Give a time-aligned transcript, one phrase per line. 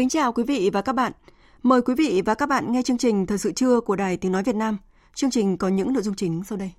[0.00, 1.12] Kính chào quý vị và các bạn.
[1.62, 4.32] Mời quý vị và các bạn nghe chương trình Thời sự trưa của Đài Tiếng
[4.32, 4.78] Nói Việt Nam.
[5.14, 6.70] Chương trình có những nội dung chính sau đây.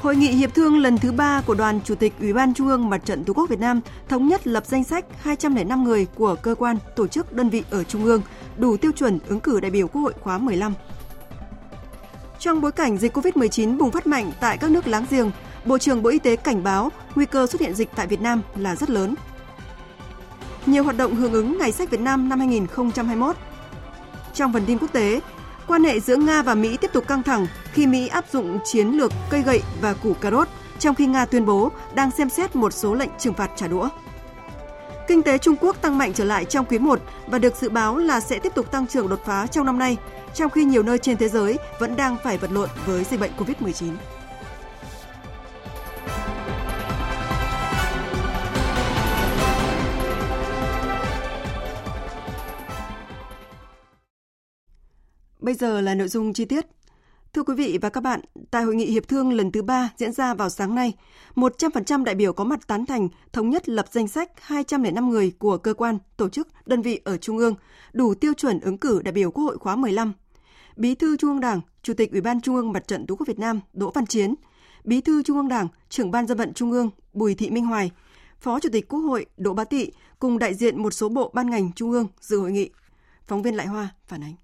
[0.00, 2.90] Hội nghị hiệp thương lần thứ ba của Đoàn Chủ tịch Ủy ban Trung ương
[2.90, 6.54] Mặt trận Tổ quốc Việt Nam thống nhất lập danh sách 205 người của cơ
[6.54, 8.22] quan, tổ chức, đơn vị ở Trung ương
[8.58, 10.74] đủ tiêu chuẩn ứng cử đại biểu Quốc hội khóa 15.
[12.44, 15.30] Trong bối cảnh dịch COVID-19 bùng phát mạnh tại các nước láng giềng,
[15.64, 18.42] Bộ trưởng Bộ Y tế cảnh báo nguy cơ xuất hiện dịch tại Việt Nam
[18.56, 19.14] là rất lớn.
[20.66, 23.36] Nhiều hoạt động hưởng ứng Ngày sách Việt Nam năm 2021.
[24.34, 25.20] Trong phần tin quốc tế,
[25.66, 28.88] quan hệ giữa Nga và Mỹ tiếp tục căng thẳng khi Mỹ áp dụng chiến
[28.88, 30.48] lược cây gậy và củ cà rốt,
[30.78, 33.88] trong khi Nga tuyên bố đang xem xét một số lệnh trừng phạt trả đũa.
[35.08, 37.96] Kinh tế Trung Quốc tăng mạnh trở lại trong quý 1 và được dự báo
[37.96, 39.96] là sẽ tiếp tục tăng trưởng đột phá trong năm nay,
[40.34, 43.30] trong khi nhiều nơi trên thế giới vẫn đang phải vật lộn với dịch bệnh
[43.36, 43.92] COVID-19.
[55.40, 56.66] Bây giờ là nội dung chi tiết.
[57.32, 60.12] Thưa quý vị và các bạn, tại hội nghị hiệp thương lần thứ ba diễn
[60.12, 60.92] ra vào sáng nay,
[61.34, 65.58] 100% đại biểu có mặt tán thành thống nhất lập danh sách 205 người của
[65.58, 67.54] cơ quan, tổ chức, đơn vị ở Trung ương,
[67.92, 70.12] đủ tiêu chuẩn ứng cử đại biểu Quốc hội khóa 15.
[70.76, 73.28] Bí thư Trung ương Đảng, Chủ tịch Ủy ban Trung ương Mặt trận Tổ quốc
[73.28, 74.34] Việt Nam Đỗ Văn Chiến,
[74.84, 77.90] Bí thư Trung ương Đảng, Trưởng ban Dân vận Trung ương Bùi Thị Minh Hoài,
[78.40, 81.50] Phó Chủ tịch Quốc hội Đỗ Bá Tị cùng đại diện một số bộ ban
[81.50, 82.70] ngành Trung ương dự hội nghị.
[83.26, 84.34] Phóng viên Lại Hoa phản ánh.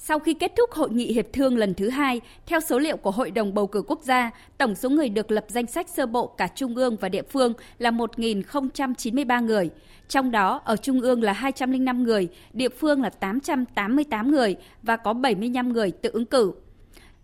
[0.00, 3.10] Sau khi kết thúc hội nghị hiệp thương lần thứ hai, theo số liệu của
[3.10, 6.26] Hội đồng bầu cử quốc gia, tổng số người được lập danh sách sơ bộ
[6.26, 9.70] cả trung ương và địa phương là 1.093 người.
[10.08, 15.12] Trong đó, ở trung ương là 205 người, địa phương là 888 người và có
[15.12, 16.52] 75 người tự ứng cử.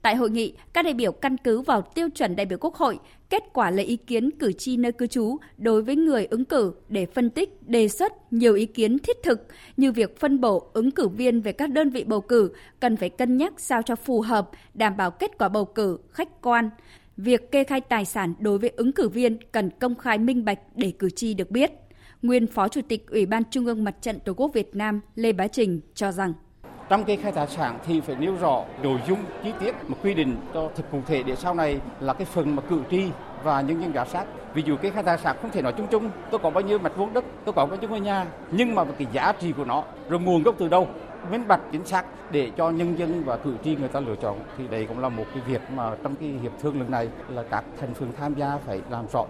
[0.05, 2.99] Tại hội nghị, các đại biểu căn cứ vào tiêu chuẩn đại biểu Quốc hội,
[3.31, 6.73] kết quả lấy ý kiến cử tri nơi cư trú đối với người ứng cử
[6.89, 10.91] để phân tích, đề xuất nhiều ý kiến thiết thực như việc phân bổ ứng
[10.91, 14.21] cử viên về các đơn vị bầu cử cần phải cân nhắc sao cho phù
[14.21, 16.71] hợp, đảm bảo kết quả bầu cử khách quan.
[17.17, 20.59] Việc kê khai tài sản đối với ứng cử viên cần công khai minh bạch
[20.75, 21.71] để cử tri được biết.
[22.23, 25.33] Nguyên Phó Chủ tịch Ủy ban Trung ương Mặt trận Tổ quốc Việt Nam Lê
[25.33, 26.33] Bá Trình cho rằng
[26.89, 30.15] trong cái khai tài sản thì phải nêu rõ nội dung, chi tiết mà quy
[30.15, 33.11] định cho thật cụ thể để sau này là cái phần mà cử tri
[33.45, 34.25] và nhân dân giám sát.
[34.55, 36.79] Ví dụ cái khai tài sản không thể nói chung chung, tôi có bao nhiêu
[36.79, 39.65] mặt vuông đất, tôi có bao nhiêu ngôi nhà, nhưng mà cái giá trị của
[39.65, 40.89] nó, rồi nguồn gốc từ đâu,
[41.31, 44.39] minh bạch, chính xác để cho nhân dân và cử tri người ta lựa chọn,
[44.59, 47.43] thì đây cũng là một cái việc mà trong cái hiệp thương lần này là
[47.51, 49.25] các thành phần tham gia phải làm rõ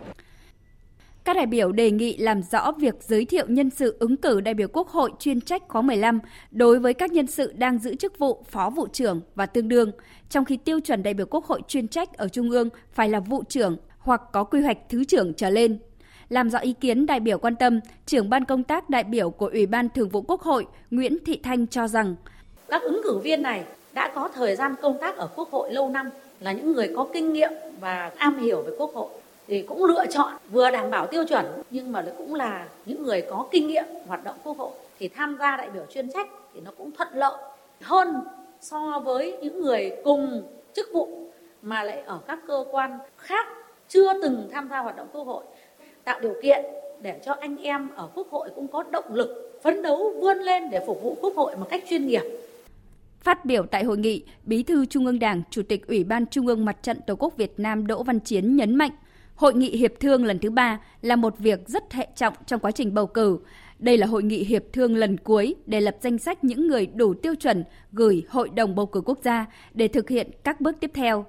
[1.34, 4.54] các đại biểu đề nghị làm rõ việc giới thiệu nhân sự ứng cử đại
[4.54, 8.18] biểu Quốc hội chuyên trách khóa 15 đối với các nhân sự đang giữ chức
[8.18, 9.90] vụ phó vụ trưởng và tương đương,
[10.30, 13.20] trong khi tiêu chuẩn đại biểu Quốc hội chuyên trách ở Trung ương phải là
[13.20, 15.78] vụ trưởng hoặc có quy hoạch thứ trưởng trở lên.
[16.28, 19.46] Làm rõ ý kiến đại biểu quan tâm, trưởng ban công tác đại biểu của
[19.46, 22.16] Ủy ban Thường vụ Quốc hội Nguyễn Thị Thanh cho rằng
[22.68, 25.88] các ứng cử viên này đã có thời gian công tác ở Quốc hội lâu
[25.88, 29.08] năm, là những người có kinh nghiệm và am hiểu về Quốc hội
[29.47, 33.22] thì cũng lựa chọn vừa đảm bảo tiêu chuẩn nhưng mà cũng là những người
[33.31, 36.60] có kinh nghiệm hoạt động quốc hội thì tham gia đại biểu chuyên trách thì
[36.60, 37.43] nó cũng thuận lợi
[37.81, 38.14] hơn
[38.61, 40.43] so với những người cùng
[40.75, 41.31] chức vụ
[41.62, 43.46] mà lại ở các cơ quan khác
[43.88, 45.44] chưa từng tham gia hoạt động quốc hội.
[46.05, 46.64] Tạo điều kiện
[47.02, 50.70] để cho anh em ở quốc hội cũng có động lực phấn đấu vươn lên
[50.70, 52.23] để phục vụ quốc hội một cách chuyên nghiệp.
[53.20, 56.47] Phát biểu tại hội nghị, Bí thư Trung ương Đảng, Chủ tịch Ủy ban Trung
[56.47, 58.90] ương Mặt trận Tổ quốc Việt Nam Đỗ Văn Chiến nhấn mạnh,
[59.34, 62.70] Hội nghị hiệp thương lần thứ ba là một việc rất hệ trọng trong quá
[62.70, 63.38] trình bầu cử.
[63.78, 67.14] Đây là hội nghị hiệp thương lần cuối để lập danh sách những người đủ
[67.14, 70.90] tiêu chuẩn gửi Hội đồng bầu cử quốc gia để thực hiện các bước tiếp
[70.94, 71.25] theo.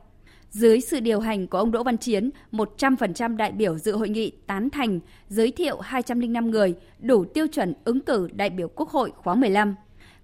[0.49, 4.31] Dưới sự điều hành của ông Đỗ Văn Chiến, 100% đại biểu dự hội nghị
[4.47, 9.11] tán thành giới thiệu 205 người đủ tiêu chuẩn ứng cử đại biểu Quốc hội
[9.15, 9.75] khóa 15.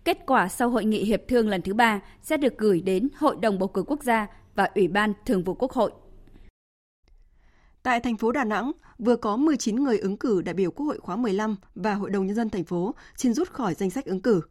[0.05, 3.35] Kết quả sau hội nghị hiệp thương lần thứ ba sẽ được gửi đến Hội
[3.41, 5.91] đồng bầu cử quốc gia và Ủy ban Thường vụ Quốc hội.
[7.83, 10.99] Tại thành phố Đà Nẵng, vừa có 19 người ứng cử đại biểu Quốc hội
[10.99, 14.21] khóa 15 và Hội đồng Nhân dân thành phố xin rút khỏi danh sách ứng
[14.21, 14.41] cử.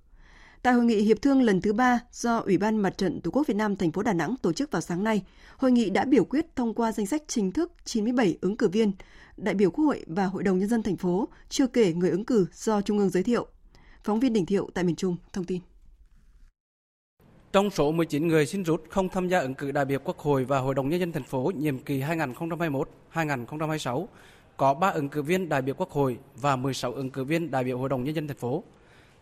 [0.63, 3.47] Tại hội nghị hiệp thương lần thứ ba do Ủy ban Mặt trận Tổ quốc
[3.47, 5.23] Việt Nam thành phố Đà Nẵng tổ chức vào sáng nay,
[5.57, 8.93] hội nghị đã biểu quyết thông qua danh sách chính thức 97 ứng cử viên,
[9.37, 12.25] đại biểu Quốc hội và Hội đồng Nhân dân thành phố, chưa kể người ứng
[12.25, 13.47] cử do Trung ương giới thiệu.
[14.05, 15.61] Phóng viên Đình Thiệu tại miền Trung thông tin.
[17.53, 20.45] Trong số 19 người xin rút không tham gia ứng cử đại biểu Quốc hội
[20.45, 22.03] và Hội đồng Nhân dân thành phố nhiệm kỳ
[23.15, 24.07] 2021-2026,
[24.57, 27.65] có 3 ứng cử viên đại biểu Quốc hội và 16 ứng cử viên đại
[27.65, 28.65] biểu Hội đồng Nhân dân thành phố.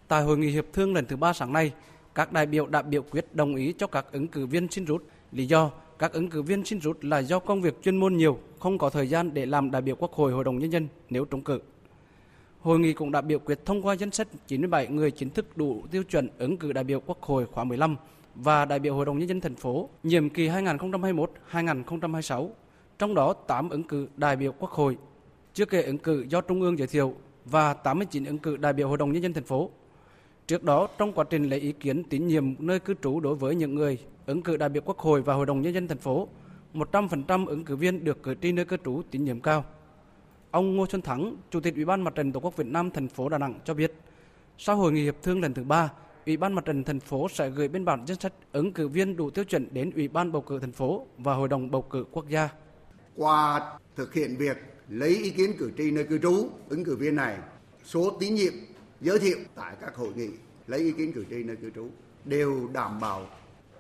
[0.09, 1.73] Tại hội nghị hiệp thương lần thứ ba sáng nay,
[2.15, 5.05] các đại biểu đã biểu quyết đồng ý cho các ứng cử viên xin rút.
[5.33, 8.39] Lý do các ứng cử viên xin rút là do công việc chuyên môn nhiều,
[8.59, 11.25] không có thời gian để làm đại biểu Quốc hội Hội đồng Nhân dân nếu
[11.25, 11.61] trúng cử.
[12.61, 15.83] Hội nghị cũng đã biểu quyết thông qua danh sách 97 người chính thức đủ
[15.91, 17.97] tiêu chuẩn ứng cử đại biểu Quốc hội khóa 15
[18.43, 22.49] và đại biểu Hội đồng Nhân dân thành phố nhiệm kỳ 2021-2026,
[22.99, 24.97] trong đó 8 ứng cử đại biểu Quốc hội,
[25.55, 27.15] chưa kể ứng cử do Trung ương giới thiệu
[27.45, 29.71] và 89 ứng cử đại biểu Hội đồng Nhân dân thành phố.
[30.47, 33.55] Trước đó, trong quá trình lấy ý kiến tín nhiệm nơi cư trú đối với
[33.55, 36.29] những người ứng cử đại biểu Quốc hội và Hội đồng Nhân dân thành phố,
[36.75, 39.65] 100% ứng cử viên được cử tri nơi cư trú tín nhiệm cao.
[40.51, 43.09] Ông Ngô Xuân Thắng, Chủ tịch Ủy ban Mặt trận Tổ quốc Việt Nam thành
[43.09, 43.95] phố Đà Nẵng cho biết,
[44.59, 45.91] sau hội nghị hiệp thương lần thứ ba,
[46.29, 49.17] Ủy ban Mặt trận thành phố sẽ gửi biên bản danh sách ứng cử viên
[49.17, 52.05] đủ tiêu chuẩn đến Ủy ban bầu cử thành phố và Hội đồng bầu cử
[52.13, 52.49] quốc gia.
[53.17, 53.61] Qua
[53.97, 54.57] thực hiện việc
[54.89, 57.39] lấy ý kiến cử tri nơi cư trú, ứng cử viên này
[57.85, 58.53] số tín nhiệm
[59.01, 60.29] giới thiệu tại các hội nghị
[60.67, 61.89] lấy ý kiến cử tri nơi cư trú
[62.25, 63.27] đều đảm bảo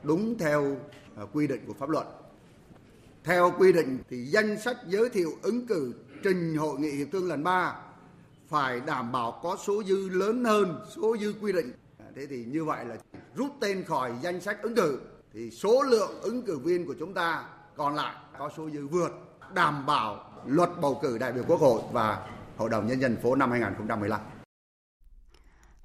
[0.02, 0.76] đúng theo
[1.16, 2.06] à, quy định của pháp luật.
[3.24, 7.28] Theo quy định thì danh sách giới thiệu ứng cử trình hội nghị hiệp thương
[7.28, 7.74] lần 3
[8.48, 11.72] phải đảm bảo có số dư lớn hơn số dư quy định.
[12.18, 12.96] Thế thì như vậy là
[13.34, 15.00] rút tên khỏi danh sách ứng cử
[15.32, 17.44] thì số lượng ứng cử viên của chúng ta
[17.76, 19.10] còn lại có số dư vượt
[19.54, 23.34] đảm bảo luật bầu cử đại biểu Quốc hội và Hội đồng Nhân dân phố
[23.34, 24.20] năm 2015.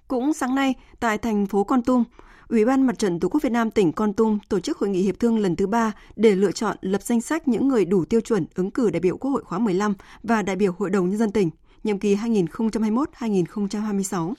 [0.08, 2.04] Cũng sáng nay, tại thành phố Con Tum,
[2.48, 5.02] Ủy ban Mặt trận Tổ quốc Việt Nam tỉnh Con Tum tổ chức hội nghị
[5.02, 8.22] hiệp thương lần thứ ba để lựa chọn lập danh sách những người đủ tiêu
[8.22, 9.94] chuẩn ứng cử đại biểu Quốc hội khóa 15
[10.24, 11.50] và đại biểu Hội đồng Nhân dân tỉnh,
[11.84, 14.34] nhiệm kỳ 2021-2026.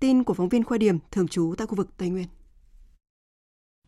[0.00, 2.26] Tin của phóng viên Khoa Điểm, thường trú tại khu vực Tây Nguyên.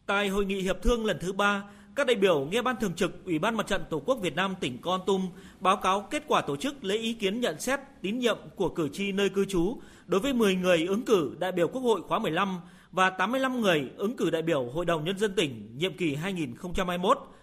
[0.07, 1.65] Tại hội nghị hiệp thương lần thứ ba,
[1.95, 4.55] các đại biểu nghe Ban Thường trực Ủy ban Mặt trận Tổ quốc Việt Nam
[4.61, 5.29] tỉnh Con Tum
[5.61, 8.89] báo cáo kết quả tổ chức lấy ý kiến nhận xét tín nhiệm của cử
[8.93, 9.77] tri nơi cư trú
[10.07, 12.61] đối với 10 người ứng cử đại biểu Quốc hội khóa 15
[12.93, 16.17] và 85 người ứng cử đại biểu Hội đồng Nhân dân tỉnh nhiệm kỳ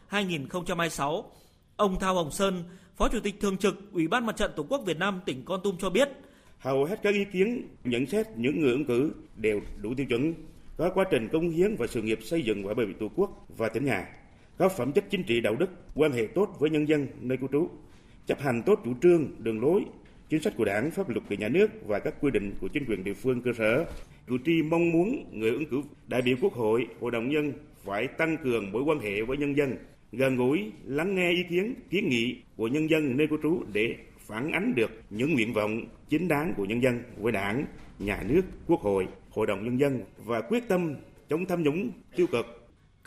[0.10, 1.24] 2021-2026.
[1.78, 2.64] Ông Thao Hồng Sơn,
[2.96, 5.62] Phó Chủ tịch Thường trực Ủy ban Mặt trận Tổ quốc Việt Nam tỉnh Con
[5.64, 6.10] Tum cho biết,
[6.60, 10.34] hầu hết các ý kiến nhận xét những người ứng cử đều đủ tiêu chuẩn,
[10.78, 13.46] có quá trình công hiến và sự nghiệp xây dựng và bảo vệ Tổ quốc
[13.58, 14.08] và tỉnh nhà,
[14.58, 17.48] có phẩm chất chính trị đạo đức, quan hệ tốt với nhân dân nơi cư
[17.52, 17.70] trú,
[18.28, 19.82] chấp hành tốt chủ trương, đường lối,
[20.30, 22.86] chính sách của Đảng, pháp luật của nhà nước và các quy định của chính
[22.86, 23.86] quyền địa phương cơ sở.
[24.28, 27.54] Cử tri mong muốn người ứng cử đại biểu Quốc hội, Hội đồng nhân
[27.86, 29.78] phải tăng cường mối quan hệ với nhân dân,
[30.12, 33.96] gần gũi, lắng nghe ý kiến, kiến nghị của nhân dân nơi cư trú để
[34.28, 37.66] phản ánh được những nguyện vọng chính đáng của nhân dân với Đảng,
[38.00, 40.96] nhà nước, Quốc hội, Hội đồng nhân dân và quyết tâm
[41.30, 42.46] chống tham nhũng tiêu cực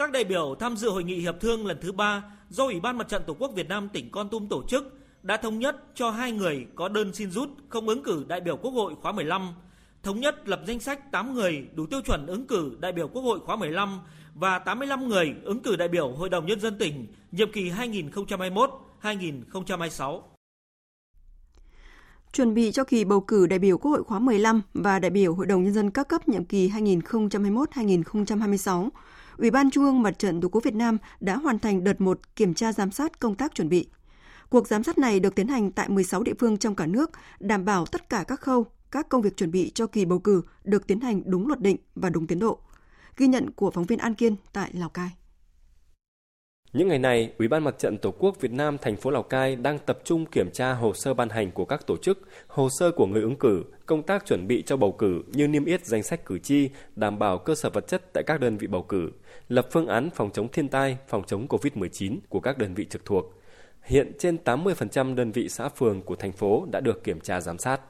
[0.01, 2.99] các đại biểu tham dự hội nghị hiệp thương lần thứ ba do Ủy ban
[2.99, 6.11] Mặt trận Tổ quốc Việt Nam tỉnh Con Tum tổ chức đã thống nhất cho
[6.11, 9.49] hai người có đơn xin rút không ứng cử đại biểu Quốc hội khóa 15,
[10.03, 13.23] thống nhất lập danh sách 8 người đủ tiêu chuẩn ứng cử đại biểu Quốc
[13.23, 14.01] hội khóa 15
[14.35, 17.71] và 85 người ứng cử đại biểu Hội đồng Nhân dân tỉnh nhiệm kỳ
[19.03, 20.21] 2021-2026.
[22.33, 25.35] Chuẩn bị cho kỳ bầu cử đại biểu Quốc hội khóa 15 và đại biểu
[25.35, 28.89] Hội đồng Nhân dân các cấp nhiệm kỳ 2021-2026,
[29.39, 32.37] Ủy ban Trung ương Mặt trận Tổ quốc Việt Nam đã hoàn thành đợt 1
[32.37, 33.89] kiểm tra giám sát công tác chuẩn bị.
[34.49, 37.11] Cuộc giám sát này được tiến hành tại 16 địa phương trong cả nước,
[37.41, 40.43] đảm bảo tất cả các khâu, các công việc chuẩn bị cho kỳ bầu cử
[40.65, 42.59] được tiến hành đúng luật định và đúng tiến độ.
[43.17, 45.11] Ghi nhận của phóng viên An Kiên tại Lào Cai.
[46.73, 49.57] Những ngày này, Ủy ban Mặt trận Tổ quốc Việt Nam thành phố Lào Cai
[49.57, 52.91] đang tập trung kiểm tra hồ sơ ban hành của các tổ chức, hồ sơ
[52.91, 56.03] của người ứng cử, công tác chuẩn bị cho bầu cử như niêm yết danh
[56.03, 59.11] sách cử tri, đảm bảo cơ sở vật chất tại các đơn vị bầu cử,
[59.49, 63.05] lập phương án phòng chống thiên tai, phòng chống COVID-19 của các đơn vị trực
[63.05, 63.35] thuộc.
[63.83, 67.59] Hiện trên 80% đơn vị xã phường của thành phố đã được kiểm tra giám
[67.59, 67.81] sát.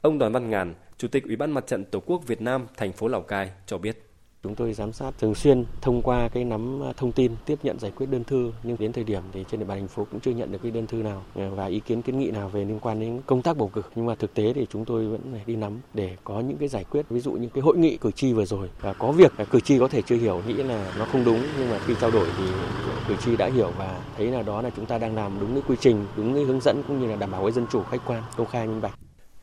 [0.00, 2.92] Ông Đoàn Văn Ngàn, Chủ tịch Ủy ban Mặt trận Tổ quốc Việt Nam thành
[2.92, 4.09] phố Lào Cai cho biết.
[4.42, 7.78] Chúng tôi giám sát thường xuyên thông qua cái nắm à, thông tin, tiếp nhận,
[7.78, 8.52] giải quyết đơn thư.
[8.62, 10.70] Nhưng đến thời điểm thì trên địa bàn thành phố cũng chưa nhận được cái
[10.70, 13.42] đơn thư nào à, và ý kiến kiến nghị nào về liên quan đến công
[13.42, 13.82] tác bầu cử.
[13.94, 16.68] Nhưng mà thực tế thì chúng tôi vẫn phải đi nắm để có những cái
[16.68, 17.08] giải quyết.
[17.10, 19.60] Ví dụ những cái hội nghị cử tri vừa rồi và có việc à, cử
[19.60, 21.40] tri có thể chưa hiểu, nghĩ là nó không đúng.
[21.58, 22.44] Nhưng mà khi trao đổi thì
[23.08, 25.62] cử tri đã hiểu và thấy là đó là chúng ta đang làm đúng cái
[25.68, 28.00] quy trình, đúng cái hướng dẫn cũng như là đảm bảo cái dân chủ, khách
[28.06, 28.98] quan, công khai, minh bạch.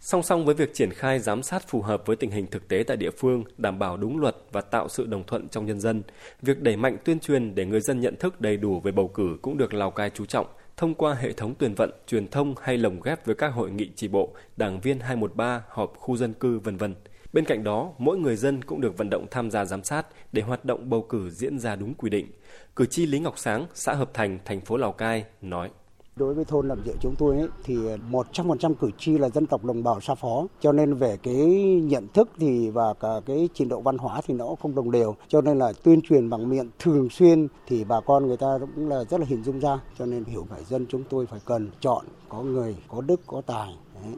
[0.10, 2.84] Song song với việc triển khai giám sát phù hợp với tình hình thực tế
[2.88, 6.04] tại địa phương, đảm bảo đúng luật và tạo sự đồng thuận trong nhân dân,
[6.42, 9.38] việc đẩy mạnh tuyên truyền để người dân nhận thức đầy đủ về bầu cử
[9.42, 10.48] cũng được Lào Cai chú trọng
[10.78, 13.90] thông qua hệ thống tuyển vận, truyền thông hay lồng ghép với các hội nghị
[13.96, 16.96] tri bộ, đảng viên 213, họp khu dân cư vân vân.
[17.34, 20.42] Bên cạnh đó, mỗi người dân cũng được vận động tham gia giám sát để
[20.42, 22.28] hoạt động bầu cử diễn ra đúng quy định.
[22.76, 25.70] Cử tri Lý Ngọc Sáng, xã Hợp Thành, thành phố Lào Cai nói:
[26.18, 27.78] Đối với thôn Lập Diệu chúng tôi ấy, thì
[28.12, 30.46] 100% cử tri là dân tộc đồng bào xa Phó.
[30.60, 31.36] Cho nên về cái
[31.84, 35.16] nhận thức thì và cả cái trình độ văn hóa thì nó không đồng đều.
[35.28, 38.90] Cho nên là tuyên truyền bằng miệng thường xuyên thì bà con người ta cũng
[38.90, 39.80] là rất là hình dung ra.
[39.98, 43.42] Cho nên hiểu phải dân chúng tôi phải cần chọn có người có đức có
[43.42, 43.76] tài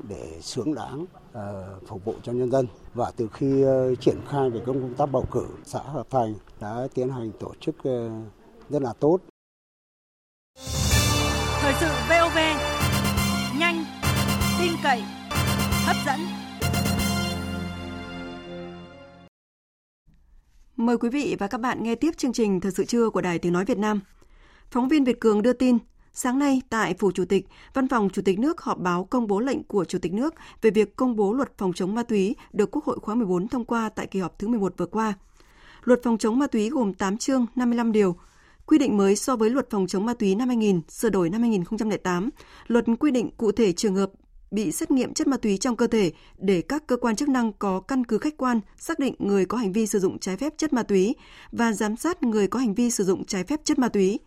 [0.10, 4.50] để sướng đáng uh, phục vụ cho nhân dân và từ khi uh, triển khai
[4.50, 8.12] về công tác bầu cử xã Hợp Thành đã tiến hành tổ chức uh,
[8.70, 9.18] rất là tốt
[11.62, 12.38] Thời sự VOV
[13.60, 13.86] nhanh,
[14.60, 15.04] tin cậy,
[15.86, 16.20] hấp dẫn.
[20.78, 23.40] Mời quý vị và các bạn nghe tiếp chương trình Thời sự trưa của Đài
[23.40, 24.00] Tiếng Nói Việt Nam.
[24.72, 25.78] Phóng viên Việt Cường đưa tin,
[26.14, 29.40] sáng nay tại Phủ Chủ tịch, Văn phòng Chủ tịch nước họp báo công bố
[29.40, 32.72] lệnh của Chủ tịch nước về việc công bố luật phòng chống ma túy được
[32.72, 35.14] Quốc hội khóa 14 thông qua tại kỳ họp thứ 11 vừa qua.
[35.84, 38.16] Luật phòng chống ma túy gồm 8 chương, 55 điều,
[38.70, 41.42] quy định mới so với luật phòng chống ma túy năm 2000, sửa đổi năm
[41.42, 42.30] 2008.
[42.68, 44.12] Luật quy định cụ thể trường hợp
[44.52, 47.54] bị xét nghiệm chất ma túy trong cơ thể để các cơ quan chức năng
[47.54, 50.54] có căn cứ khách quan xác định người có hành vi sử dụng trái phép
[50.58, 51.16] chất ma túy
[51.52, 54.20] và giám sát người có hành vi sử dụng trái phép chất ma túy.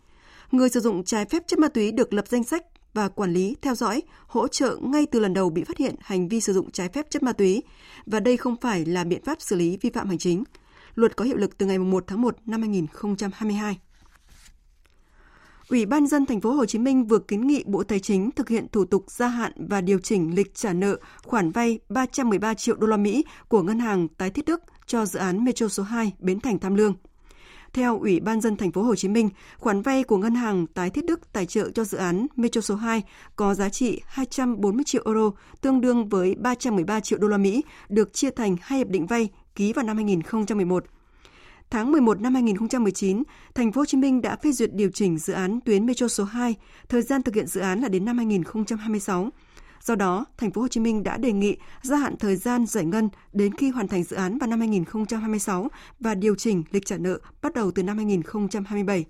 [0.51, 3.55] Người sử dụng trái phép chất ma túy được lập danh sách và quản lý,
[3.61, 6.71] theo dõi, hỗ trợ ngay từ lần đầu bị phát hiện hành vi sử dụng
[6.71, 7.63] trái phép chất ma túy
[8.05, 10.43] và đây không phải là biện pháp xử lý vi phạm hành chính.
[10.95, 13.77] Luật có hiệu lực từ ngày 1 tháng 1 năm 2022.
[15.73, 18.49] Ủy ban dân thành phố Hồ Chí Minh vừa kiến nghị Bộ Tài chính thực
[18.49, 22.75] hiện thủ tục gia hạn và điều chỉnh lịch trả nợ khoản vay 313 triệu
[22.75, 26.13] đô la Mỹ của ngân hàng tái thiết Đức cho dự án Metro số 2
[26.19, 26.95] Bến Thành Tham Lương.
[27.73, 30.89] Theo Ủy ban dân thành phố Hồ Chí Minh, khoản vay của ngân hàng tái
[30.89, 33.03] thiết Đức tài trợ cho dự án Metro số 2
[33.35, 38.13] có giá trị 240 triệu euro, tương đương với 313 triệu đô la Mỹ, được
[38.13, 40.85] chia thành hai hiệp định vay ký vào năm 2011
[41.73, 43.23] Tháng 11 năm 2019,
[43.55, 46.23] thành phố Hồ Chí Minh đã phê duyệt điều chỉnh dự án tuyến Metro số
[46.23, 46.55] 2,
[46.89, 49.29] thời gian thực hiện dự án là đến năm 2026.
[49.81, 52.85] Do đó, thành phố Hồ Chí Minh đã đề nghị gia hạn thời gian giải
[52.85, 55.67] ngân đến khi hoàn thành dự án vào năm 2026
[55.99, 59.05] và điều chỉnh lịch trả nợ bắt đầu từ năm 2027.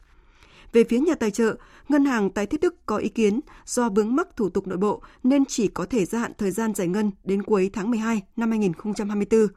[0.73, 1.55] Về phía nhà tài trợ,
[1.89, 5.01] ngân hàng tái thiết Đức có ý kiến do vướng mắc thủ tục nội bộ
[5.23, 8.51] nên chỉ có thể gia hạn thời gian giải ngân đến cuối tháng 12 năm
[8.51, 9.47] 2024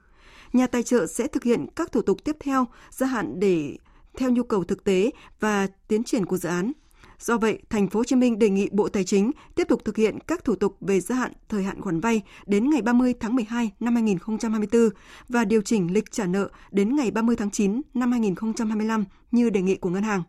[0.56, 3.76] nhà tài trợ sẽ thực hiện các thủ tục tiếp theo gia hạn để
[4.16, 5.10] theo nhu cầu thực tế
[5.40, 6.72] và tiến triển của dự án.
[7.18, 9.96] Do vậy, thành phố Hồ Chí Minh đề nghị Bộ Tài chính tiếp tục thực
[9.96, 13.34] hiện các thủ tục về gia hạn thời hạn khoản vay đến ngày 30 tháng
[13.34, 14.88] 12 năm 2024
[15.28, 19.62] và điều chỉnh lịch trả nợ đến ngày 30 tháng 9 năm 2025 như đề
[19.62, 20.22] nghị của ngân hàng.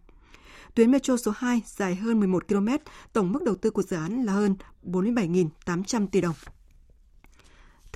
[0.76, 2.68] Tuyến metro số 2 dài hơn 11 km,
[3.14, 6.36] tổng mức đầu tư của dự án là hơn 47.800 tỷ đồng.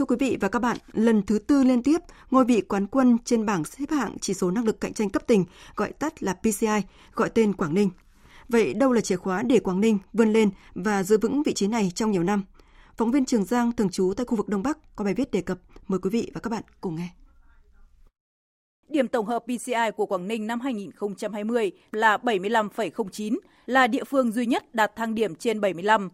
[0.02, 1.98] Thưa quý vị và các bạn, lần thứ tư liên tiếp,
[2.32, 5.28] ngôi vị quán quân trên bảng xếp hạng chỉ số năng lực cạnh tranh cấp
[5.28, 6.82] tỉnh, gọi tắt là PCI,
[7.14, 7.90] gọi tên Quảng Ninh.
[8.50, 11.68] Vậy đâu là chìa khóa để Quảng Ninh vươn lên và giữ vững vị trí
[11.68, 12.44] này trong nhiều năm?
[12.98, 15.42] Phóng viên Trường Giang thường trú tại khu vực Đông Bắc có bài viết đề
[15.42, 15.60] cập.
[15.88, 17.10] Mời quý vị và các bạn cùng nghe.
[18.90, 24.46] Điểm tổng hợp PCI của Quảng Ninh năm 2020 là 75,09, là địa phương duy
[24.46, 26.10] nhất đạt thang điểm trên 75.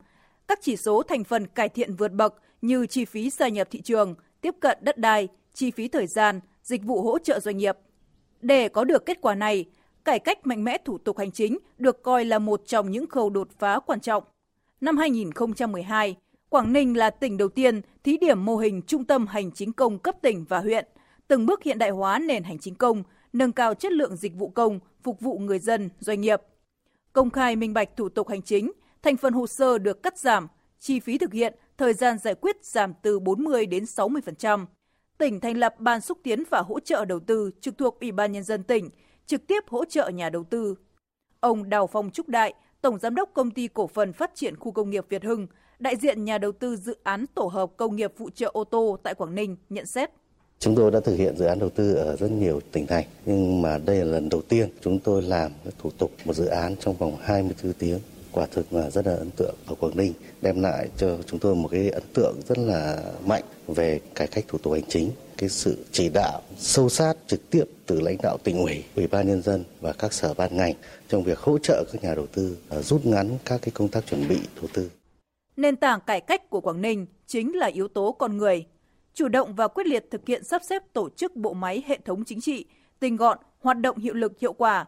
[0.48, 3.82] Các chỉ số thành phần cải thiện vượt bậc như chi phí gia nhập thị
[3.82, 7.78] trường, tiếp cận đất đai, chi phí thời gian, dịch vụ hỗ trợ doanh nghiệp.
[8.42, 9.66] Để có được kết quả này,
[10.06, 13.30] cải cách mạnh mẽ thủ tục hành chính được coi là một trong những khâu
[13.30, 14.24] đột phá quan trọng.
[14.82, 16.16] Năm 2012,
[16.50, 20.00] Quảng Ninh là tỉnh đầu tiên thí điểm mô hình trung tâm hành chính công
[20.00, 20.88] cấp tỉnh và huyện,
[21.28, 24.50] từng bước hiện đại hóa nền hành chính công, nâng cao chất lượng dịch vụ
[24.50, 26.42] công, phục vụ người dân, doanh nghiệp.
[27.14, 28.72] Công khai minh bạch thủ tục hành chính,
[29.02, 30.48] thành phần hồ sơ được cắt giảm,
[30.80, 34.66] chi phí thực hiện thời gian giải quyết giảm từ 40 đến 60%.
[35.18, 38.32] Tỉnh thành lập ban xúc tiến và hỗ trợ đầu tư trực thuộc Ủy ban
[38.32, 38.90] nhân dân tỉnh,
[39.26, 40.76] trực tiếp hỗ trợ nhà đầu tư.
[41.40, 44.72] Ông Đào Phong Trúc Đại, Tổng giám đốc công ty cổ phần phát triển khu
[44.72, 45.48] công nghiệp Việt Hưng,
[45.80, 48.98] đại diện nhà đầu tư dự án tổ hợp công nghiệp phụ trợ ô tô
[49.04, 50.10] tại Quảng Ninh nhận xét.
[50.60, 53.62] Chúng tôi đã thực hiện dự án đầu tư ở rất nhiều tỉnh thành, nhưng
[53.62, 56.96] mà đây là lần đầu tiên chúng tôi làm thủ tục một dự án trong
[56.96, 58.00] vòng 24 tiếng.
[58.32, 61.56] Quả thực là rất là ấn tượng ở Quảng Ninh, đem lại cho chúng tôi
[61.56, 65.50] một cái ấn tượng rất là mạnh về cải cách thủ tục hành chính, cái
[65.50, 69.42] sự chỉ đạo sâu sát trực tiếp từ lãnh đạo tỉnh ủy, ủy ban nhân
[69.42, 70.74] dân và các sở ban ngành
[71.10, 74.06] trong việc hỗ trợ các nhà đầu tư à, rút ngắn các cái công tác
[74.06, 74.92] chuẩn bị đầu tư.
[75.58, 78.66] Nền tảng cải cách của Quảng Ninh chính là yếu tố con người.
[79.14, 82.24] Chủ động và quyết liệt thực hiện sắp xếp tổ chức bộ máy hệ thống
[82.26, 82.66] chính trị,
[83.00, 84.88] tinh gọn, hoạt động hiệu lực hiệu quả.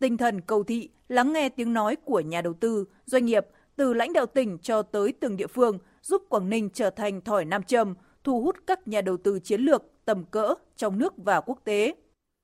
[0.00, 3.94] Tinh thần cầu thị, lắng nghe tiếng nói của nhà đầu tư, doanh nghiệp từ
[3.94, 7.62] lãnh đạo tỉnh cho tới từng địa phương giúp Quảng Ninh trở thành thỏi nam
[7.62, 11.58] châm, thu hút các nhà đầu tư chiến lược tầm cỡ trong nước và quốc
[11.64, 11.94] tế.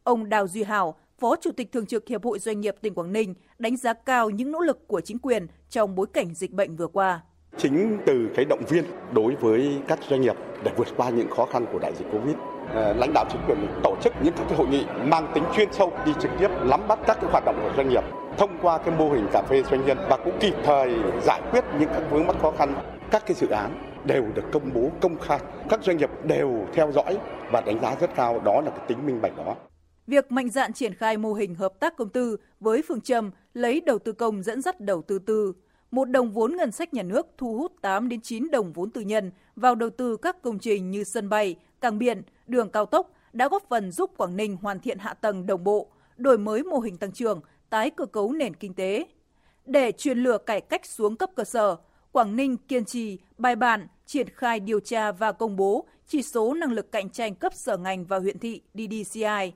[0.05, 3.13] Ông Đào Duy Hảo, Phó Chủ tịch Thường trực Hiệp hội Doanh nghiệp tỉnh Quảng
[3.13, 6.77] Ninh đánh giá cao những nỗ lực của chính quyền trong bối cảnh dịch bệnh
[6.77, 7.23] vừa qua.
[7.57, 11.47] Chính từ cái động viên đối với các doanh nghiệp để vượt qua những khó
[11.47, 12.37] khăn của đại dịch Covid,
[12.75, 15.73] Ờ, lãnh đạo chính quyền tổ chức những các cái hội nghị mang tính chuyên
[15.73, 18.05] sâu đi trực tiếp nắm bắt các cái hoạt động của doanh nghiệp
[18.39, 21.65] thông qua cái mô hình cà phê doanh nhân và cũng kịp thời giải quyết
[21.79, 22.75] những các vướng mắc khó khăn.
[23.11, 23.71] Các cái dự án
[24.05, 27.19] đều được công bố công khai các doanh nghiệp đều theo dõi
[27.51, 29.55] và đánh giá rất cao đó là cái tính minh bạch đó.
[30.07, 33.83] Việc mạnh dạn triển khai mô hình hợp tác công tư với phương châm lấy
[33.87, 35.53] đầu tư công dẫn dắt đầu tư tư,
[35.91, 39.01] một đồng vốn ngân sách nhà nước thu hút 8 đến 9 đồng vốn tư
[39.01, 43.11] nhân vào đầu tư các công trình như sân bay, cảng biển, đường cao tốc
[43.33, 46.79] đã góp phần giúp Quảng Ninh hoàn thiện hạ tầng đồng bộ, đổi mới mô
[46.79, 47.41] hình tăng trưởng,
[47.71, 49.07] tái cơ cấu nền kinh tế.
[49.67, 51.77] Để truyền lửa cải cách xuống cấp cơ sở,
[52.13, 56.55] Quảng Ninh kiên trì, bài bản, triển khai điều tra và công bố chỉ số
[56.55, 59.53] năng lực cạnh tranh cấp sở ngành và huyện thị DDCI.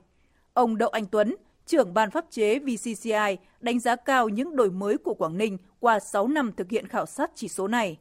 [0.53, 4.97] Ông Đậu Anh Tuấn, trưởng ban pháp chế VCCI, đánh giá cao những đổi mới
[4.97, 7.97] của Quảng Ninh qua 6 năm thực hiện khảo sát chỉ số này.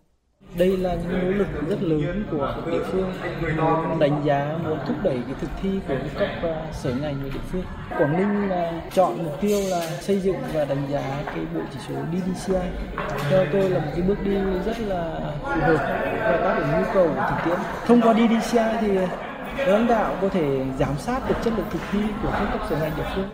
[0.59, 3.13] Đây là những nỗ lực rất lớn của địa phương
[3.57, 7.29] muốn đánh giá, muốn thúc đẩy cái thực thi của các à, sở ngành và
[7.35, 7.63] địa phương.
[7.91, 11.79] Quảng Ninh là chọn mục tiêu là xây dựng và đánh giá cái bộ chỉ
[11.89, 12.55] số DDCI.
[13.31, 14.35] Theo tôi là một cái bước đi
[14.67, 15.77] rất là phù hợp
[16.25, 17.59] và đáp ứng nhu cầu của thực tiễn.
[17.87, 18.89] Thông qua DDCI thì
[19.67, 22.77] lãnh đạo có thể giám sát được chất lượng thực thi của các cấp sở
[22.81, 23.29] ngành địa phương.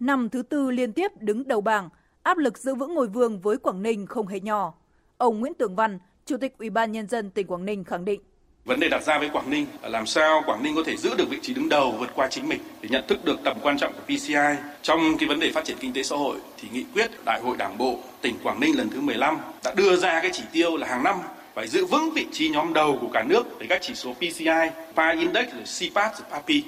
[0.00, 1.88] Năm thứ tư liên tiếp đứng đầu bảng,
[2.22, 4.74] áp lực giữ vững ngôi vương với Quảng Ninh không hề nhỏ.
[5.16, 8.20] Ông Nguyễn Tường Văn, Chủ tịch Ủy ban Nhân dân tỉnh Quảng Ninh khẳng định.
[8.64, 11.14] Vấn đề đặt ra với Quảng Ninh là làm sao Quảng Ninh có thể giữ
[11.18, 13.78] được vị trí đứng đầu vượt qua chính mình để nhận thức được tầm quan
[13.78, 14.34] trọng của PCI
[14.82, 17.56] trong cái vấn đề phát triển kinh tế xã hội thì nghị quyết Đại hội
[17.56, 20.86] Đảng bộ tỉnh Quảng Ninh lần thứ 15 đã đưa ra cái chỉ tiêu là
[20.86, 21.16] hàng năm
[21.54, 24.70] phải giữ vững vị trí nhóm đầu của cả nước về các chỉ số PCI,
[24.96, 25.46] PI Index,
[25.78, 26.64] CPAT, PAPI.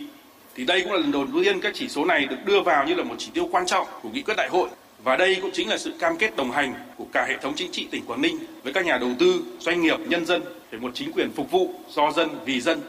[0.57, 2.95] Thì đây cũng là lần đầu tiên các chỉ số này được đưa vào như
[2.95, 4.69] là một chỉ tiêu quan trọng của nghị quyết đại hội
[5.05, 7.73] và đây cũng chính là sự cam kết đồng hành của cả hệ thống chính
[7.73, 10.91] trị tỉnh Quảng Ninh với các nhà đầu tư, doanh nghiệp, nhân dân để một
[10.95, 12.81] chính quyền phục vụ do dân vì dân.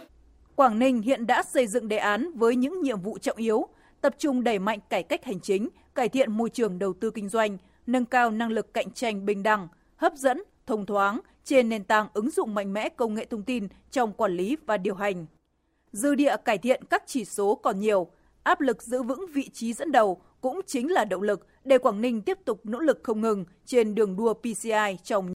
[0.55, 3.67] Quảng Ninh hiện đã xây dựng đề án với những nhiệm vụ trọng yếu,
[4.01, 7.29] tập trung đẩy mạnh cải cách hành chính, cải thiện môi trường đầu tư kinh
[7.29, 11.83] doanh, nâng cao năng lực cạnh tranh bình đẳng, hấp dẫn, thông thoáng trên nền
[11.83, 15.25] tảng ứng dụng mạnh mẽ công nghệ thông tin trong quản lý và điều hành.
[15.91, 18.07] Dư địa cải thiện các chỉ số còn nhiều,
[18.43, 22.01] áp lực giữ vững vị trí dẫn đầu cũng chính là động lực để Quảng
[22.01, 25.33] Ninh tiếp tục nỗ lực không ngừng trên đường đua PCI trong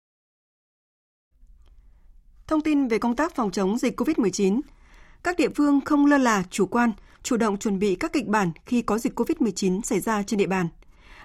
[2.47, 4.61] Thông tin về công tác phòng chống dịch COVID-19.
[5.23, 6.91] Các địa phương không lơ là chủ quan,
[7.23, 10.47] chủ động chuẩn bị các kịch bản khi có dịch COVID-19 xảy ra trên địa
[10.47, 10.67] bàn.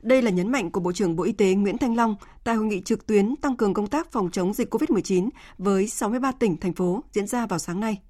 [0.03, 2.67] Đây là nhấn mạnh của Bộ trưởng Bộ Y tế Nguyễn Thanh Long tại hội
[2.67, 6.73] nghị trực tuyến tăng cường công tác phòng chống dịch COVID-19 với 63 tỉnh, thành
[6.73, 8.01] phố diễn ra vào sáng nay.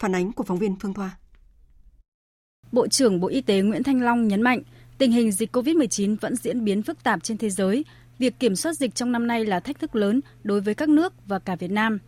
[0.00, 1.16] Phản ánh của phóng viên Phương Thoa.
[2.72, 4.62] Bộ trưởng Bộ Y tế Nguyễn Thanh Long nhấn mạnh,
[4.98, 7.84] tình hình dịch COVID-19 vẫn diễn biến phức tạp trên thế giới.
[8.18, 11.12] Việc kiểm soát dịch trong năm nay là thách thức lớn đối với các nước
[11.26, 11.98] và cả Việt Nam.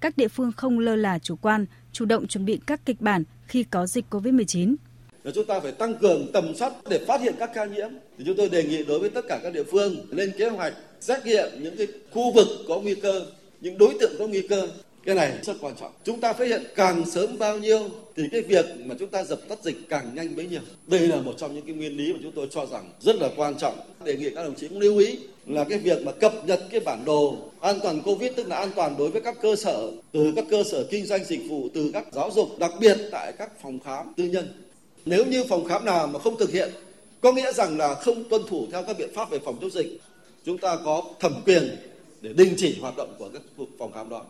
[0.00, 3.24] Các địa phương không lơ là chủ quan, chủ động chuẩn bị các kịch bản
[3.46, 4.76] khi có dịch COVID-19
[5.24, 8.24] là chúng ta phải tăng cường tầm soát để phát hiện các ca nhiễm thì
[8.26, 11.26] chúng tôi đề nghị đối với tất cả các địa phương lên kế hoạch xét
[11.26, 13.26] nghiệm những cái khu vực có nguy cơ
[13.60, 14.68] những đối tượng có nguy cơ
[15.04, 15.92] cái này rất quan trọng.
[16.04, 19.40] Chúng ta phát hiện càng sớm bao nhiêu thì cái việc mà chúng ta dập
[19.48, 20.60] tắt dịch càng nhanh bấy nhiêu.
[20.86, 23.28] Đây là một trong những cái nguyên lý mà chúng tôi cho rằng rất là
[23.36, 23.74] quan trọng.
[24.04, 26.80] Đề nghị các đồng chí cũng lưu ý là cái việc mà cập nhật cái
[26.80, 30.32] bản đồ an toàn covid tức là an toàn đối với các cơ sở từ
[30.36, 33.50] các cơ sở kinh doanh dịch vụ từ các giáo dục đặc biệt tại các
[33.62, 34.48] phòng khám tư nhân.
[35.04, 36.70] Nếu như phòng khám nào mà không thực hiện,
[37.20, 40.00] có nghĩa rằng là không tuân thủ theo các biện pháp về phòng chống dịch,
[40.44, 41.76] chúng ta có thẩm quyền
[42.20, 43.42] để đình chỉ hoạt động của các
[43.78, 44.24] phòng khám đó.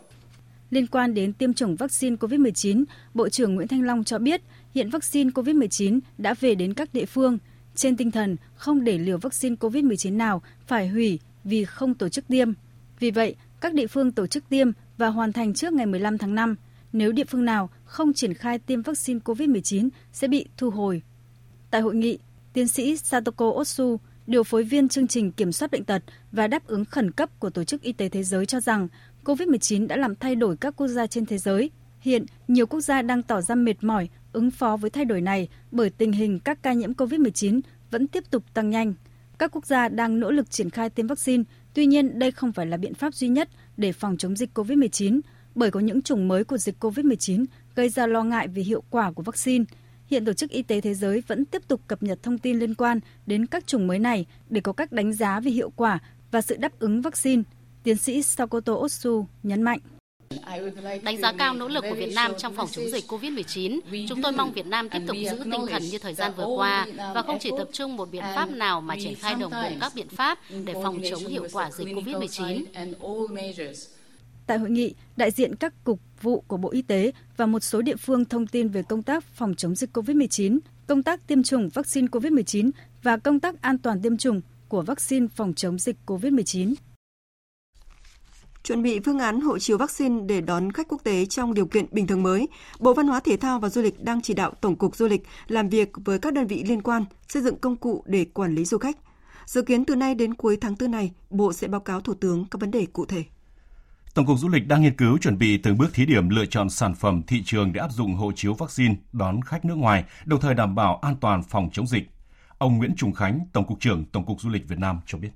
[0.74, 2.84] Liên quan đến tiêm chủng vaccine COVID-19,
[3.14, 4.42] Bộ trưởng Nguyễn Thanh Long cho biết
[4.74, 7.38] hiện vaccine COVID-19 đã về đến các địa phương
[7.74, 12.28] trên tinh thần không để liều vaccine COVID-19 nào phải hủy vì không tổ chức
[12.28, 12.52] tiêm.
[12.98, 16.34] Vì vậy, các địa phương tổ chức tiêm và hoàn thành trước ngày 15 tháng
[16.34, 16.56] 5
[16.92, 21.02] nếu địa phương nào không triển khai tiêm vaccine COVID-19 sẽ bị thu hồi.
[21.70, 22.18] Tại hội nghị,
[22.52, 26.66] tiến sĩ Satoko Otsu, điều phối viên chương trình kiểm soát bệnh tật và đáp
[26.66, 28.88] ứng khẩn cấp của Tổ chức Y tế Thế giới cho rằng
[29.24, 31.70] COVID-19 đã làm thay đổi các quốc gia trên thế giới.
[32.00, 35.48] Hiện, nhiều quốc gia đang tỏ ra mệt mỏi ứng phó với thay đổi này
[35.70, 37.60] bởi tình hình các ca nhiễm COVID-19
[37.90, 38.94] vẫn tiếp tục tăng nhanh.
[39.38, 41.42] Các quốc gia đang nỗ lực triển khai tiêm vaccine,
[41.74, 45.20] tuy nhiên đây không phải là biện pháp duy nhất để phòng chống dịch COVID-19,
[45.54, 49.12] bởi có những chủng mới của dịch COVID-19 gây ra lo ngại về hiệu quả
[49.12, 49.64] của vaccine.
[50.06, 52.74] Hiện Tổ chức Y tế Thế giới vẫn tiếp tục cập nhật thông tin liên
[52.74, 55.98] quan đến các chủng mới này để có các đánh giá về hiệu quả
[56.30, 57.42] và sự đáp ứng vaccine.
[57.84, 59.78] Tiến sĩ Sakoto Otsu nhấn mạnh.
[61.02, 63.80] Đánh giá cao nỗ lực của Việt Nam trong phòng chống dịch COVID-19.
[64.08, 66.86] Chúng tôi mong Việt Nam tiếp tục giữ tinh thần như thời gian vừa qua
[67.14, 69.92] và không chỉ tập trung một biện pháp nào mà triển khai đồng bộ các
[69.94, 72.64] biện pháp để phòng chống hiệu quả dịch COVID-19.
[74.46, 77.82] Tại hội nghị, đại diện các cục vụ của Bộ Y tế và một số
[77.82, 81.68] địa phương thông tin về công tác phòng chống dịch COVID-19, công tác tiêm chủng
[81.68, 82.70] vaccine COVID-19
[83.02, 86.74] và công tác an toàn tiêm chủng của vaccine phòng chống dịch COVID-19
[88.64, 91.86] chuẩn bị phương án hộ chiếu vaccine để đón khách quốc tế trong điều kiện
[91.90, 92.48] bình thường mới,
[92.78, 95.22] Bộ Văn hóa Thể thao và Du lịch đang chỉ đạo Tổng cục Du lịch
[95.46, 98.64] làm việc với các đơn vị liên quan xây dựng công cụ để quản lý
[98.64, 98.96] du khách.
[99.46, 102.44] Dự kiến từ nay đến cuối tháng 4 này, Bộ sẽ báo cáo Thủ tướng
[102.50, 103.24] các vấn đề cụ thể.
[104.14, 106.70] Tổng cục Du lịch đang nghiên cứu chuẩn bị từng bước thí điểm lựa chọn
[106.70, 110.40] sản phẩm thị trường để áp dụng hộ chiếu vaccine đón khách nước ngoài, đồng
[110.40, 112.10] thời đảm bảo an toàn phòng chống dịch.
[112.58, 115.30] Ông Nguyễn Trung Khánh, Tổng cục trưởng Tổng cục Du lịch Việt Nam cho biết.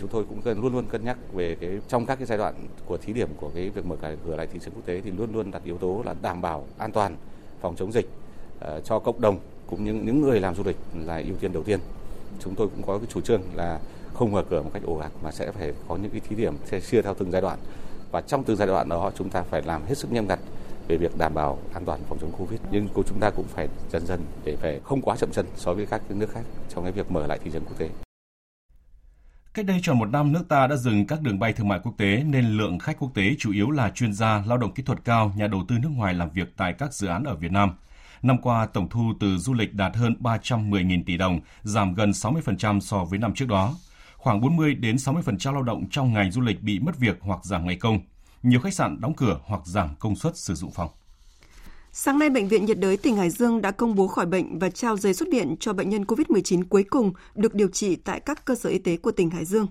[0.00, 2.54] Chúng tôi cũng cần luôn luôn cân nhắc về cái trong các cái giai đoạn
[2.86, 5.32] của thí điểm của cái việc mở cửa lại thị trường quốc tế thì luôn
[5.32, 7.16] luôn đặt yếu tố là đảm bảo an toàn
[7.60, 8.08] phòng chống dịch
[8.58, 11.62] uh, cho cộng đồng cũng như những người làm du lịch là ưu tiên đầu
[11.62, 11.80] tiên.
[12.40, 13.80] Chúng tôi cũng có cái chủ trương là
[14.14, 16.54] không mở cửa một cách ồ ạt mà sẽ phải có những cái thí điểm
[16.64, 17.58] sẽ chia theo từng giai đoạn
[18.10, 20.38] và trong từng giai đoạn đó chúng ta phải làm hết sức nghiêm ngặt
[20.88, 24.06] về việc đảm bảo an toàn phòng chống Covid nhưng chúng ta cũng phải dần
[24.06, 27.10] dần để phải không quá chậm chân so với các nước khác trong cái việc
[27.10, 27.88] mở lại thị trường quốc tế.
[29.54, 31.94] Cách đây tròn một năm, nước ta đã dừng các đường bay thương mại quốc
[31.98, 35.04] tế nên lượng khách quốc tế chủ yếu là chuyên gia, lao động kỹ thuật
[35.04, 37.74] cao, nhà đầu tư nước ngoài làm việc tại các dự án ở Việt Nam.
[38.22, 42.80] Năm qua, tổng thu từ du lịch đạt hơn 310.000 tỷ đồng, giảm gần 60%
[42.80, 43.74] so với năm trước đó.
[44.16, 47.66] Khoảng 40 đến 60% lao động trong ngành du lịch bị mất việc hoặc giảm
[47.66, 48.00] ngày công.
[48.42, 50.90] Nhiều khách sạn đóng cửa hoặc giảm công suất sử dụng phòng.
[51.96, 54.70] Sáng nay, Bệnh viện nhiệt đới tỉnh Hải Dương đã công bố khỏi bệnh và
[54.70, 58.44] trao giấy xuất viện cho bệnh nhân COVID-19 cuối cùng được điều trị tại các
[58.44, 59.66] cơ sở y tế của tỉnh Hải Dương.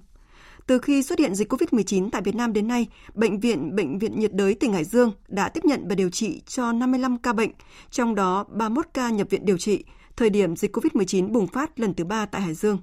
[0.68, 4.20] Từ khi xuất hiện dịch COVID-19 tại Việt Nam đến nay, Bệnh viện Bệnh viện
[4.20, 7.52] nhiệt đới tỉnh Hải Dương đã tiếp nhận và điều trị cho 55 ca bệnh,
[7.92, 9.84] trong đó 31 ca nhập viện điều trị,
[10.16, 12.78] thời điểm dịch COVID-19 bùng phát lần thứ ba tại Hải Dương.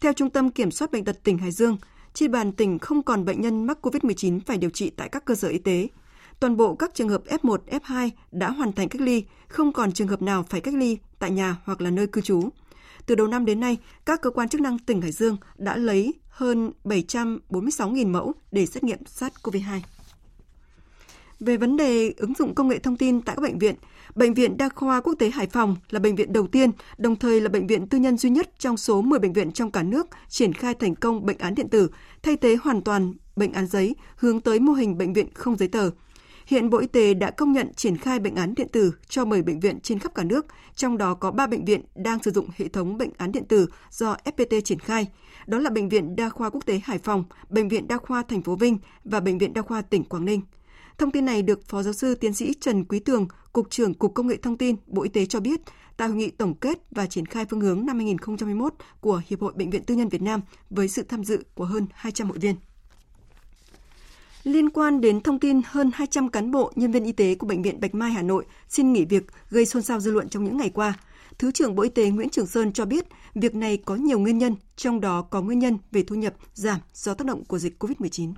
[0.00, 1.76] Theo Trung tâm Kiểm soát Bệnh tật tỉnh Hải Dương,
[2.14, 5.34] trên bàn tỉnh không còn bệnh nhân mắc COVID-19 phải điều trị tại các cơ
[5.34, 5.88] sở y tế
[6.40, 10.08] toàn bộ các trường hợp F1, F2 đã hoàn thành cách ly, không còn trường
[10.08, 12.48] hợp nào phải cách ly tại nhà hoặc là nơi cư trú.
[13.06, 16.14] Từ đầu năm đến nay, các cơ quan chức năng tỉnh Hải Dương đã lấy
[16.28, 19.80] hơn 746.000 mẫu để xét nghiệm SARS-CoV-2.
[21.40, 23.74] Về vấn đề ứng dụng công nghệ thông tin tại các bệnh viện,
[24.14, 27.40] Bệnh viện Đa khoa Quốc tế Hải Phòng là bệnh viện đầu tiên, đồng thời
[27.40, 30.06] là bệnh viện tư nhân duy nhất trong số 10 bệnh viện trong cả nước
[30.28, 31.90] triển khai thành công bệnh án điện tử,
[32.22, 35.68] thay thế hoàn toàn bệnh án giấy, hướng tới mô hình bệnh viện không giấy
[35.68, 35.90] tờ–
[36.46, 39.42] Hiện Bộ Y tế đã công nhận triển khai bệnh án điện tử cho 10
[39.42, 42.48] bệnh viện trên khắp cả nước, trong đó có 3 bệnh viện đang sử dụng
[42.56, 45.08] hệ thống bệnh án điện tử do FPT triển khai.
[45.46, 48.42] Đó là Bệnh viện Đa khoa Quốc tế Hải Phòng, Bệnh viện Đa khoa thành
[48.42, 50.40] phố Vinh và Bệnh viện Đa khoa tỉnh Quảng Ninh.
[50.98, 54.14] Thông tin này được Phó Giáo sư Tiến sĩ Trần Quý Tường, Cục trưởng Cục
[54.14, 55.60] Công nghệ Thông tin, Bộ Y tế cho biết
[55.96, 59.52] tại hội nghị tổng kết và triển khai phương hướng năm 2021 của Hiệp hội
[59.56, 62.56] Bệnh viện Tư nhân Việt Nam với sự tham dự của hơn 200 hội viên.
[64.46, 67.62] Liên quan đến thông tin hơn 200 cán bộ, nhân viên y tế của Bệnh
[67.62, 70.56] viện Bạch Mai Hà Nội xin nghỉ việc gây xôn xao dư luận trong những
[70.56, 70.94] ngày qua,
[71.38, 74.38] Thứ trưởng Bộ Y tế Nguyễn Trường Sơn cho biết việc này có nhiều nguyên
[74.38, 77.82] nhân, trong đó có nguyên nhân về thu nhập giảm do tác động của dịch
[77.82, 78.32] COVID-19.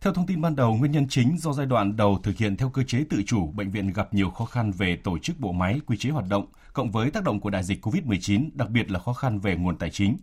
[0.00, 2.70] Theo thông tin ban đầu, nguyên nhân chính do giai đoạn đầu thực hiện theo
[2.70, 5.80] cơ chế tự chủ, bệnh viện gặp nhiều khó khăn về tổ chức bộ máy,
[5.86, 8.98] quy chế hoạt động, cộng với tác động của đại dịch COVID-19, đặc biệt là
[8.98, 10.16] khó khăn về nguồn tài chính.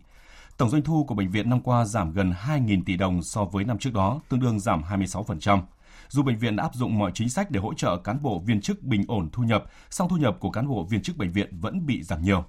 [0.56, 3.64] Tổng doanh thu của bệnh viện năm qua giảm gần 2.000 tỷ đồng so với
[3.64, 5.62] năm trước đó, tương đương giảm 26%.
[6.08, 8.60] Dù bệnh viện đã áp dụng mọi chính sách để hỗ trợ cán bộ viên
[8.60, 11.60] chức bình ổn thu nhập, song thu nhập của cán bộ viên chức bệnh viện
[11.60, 12.44] vẫn bị giảm nhiều.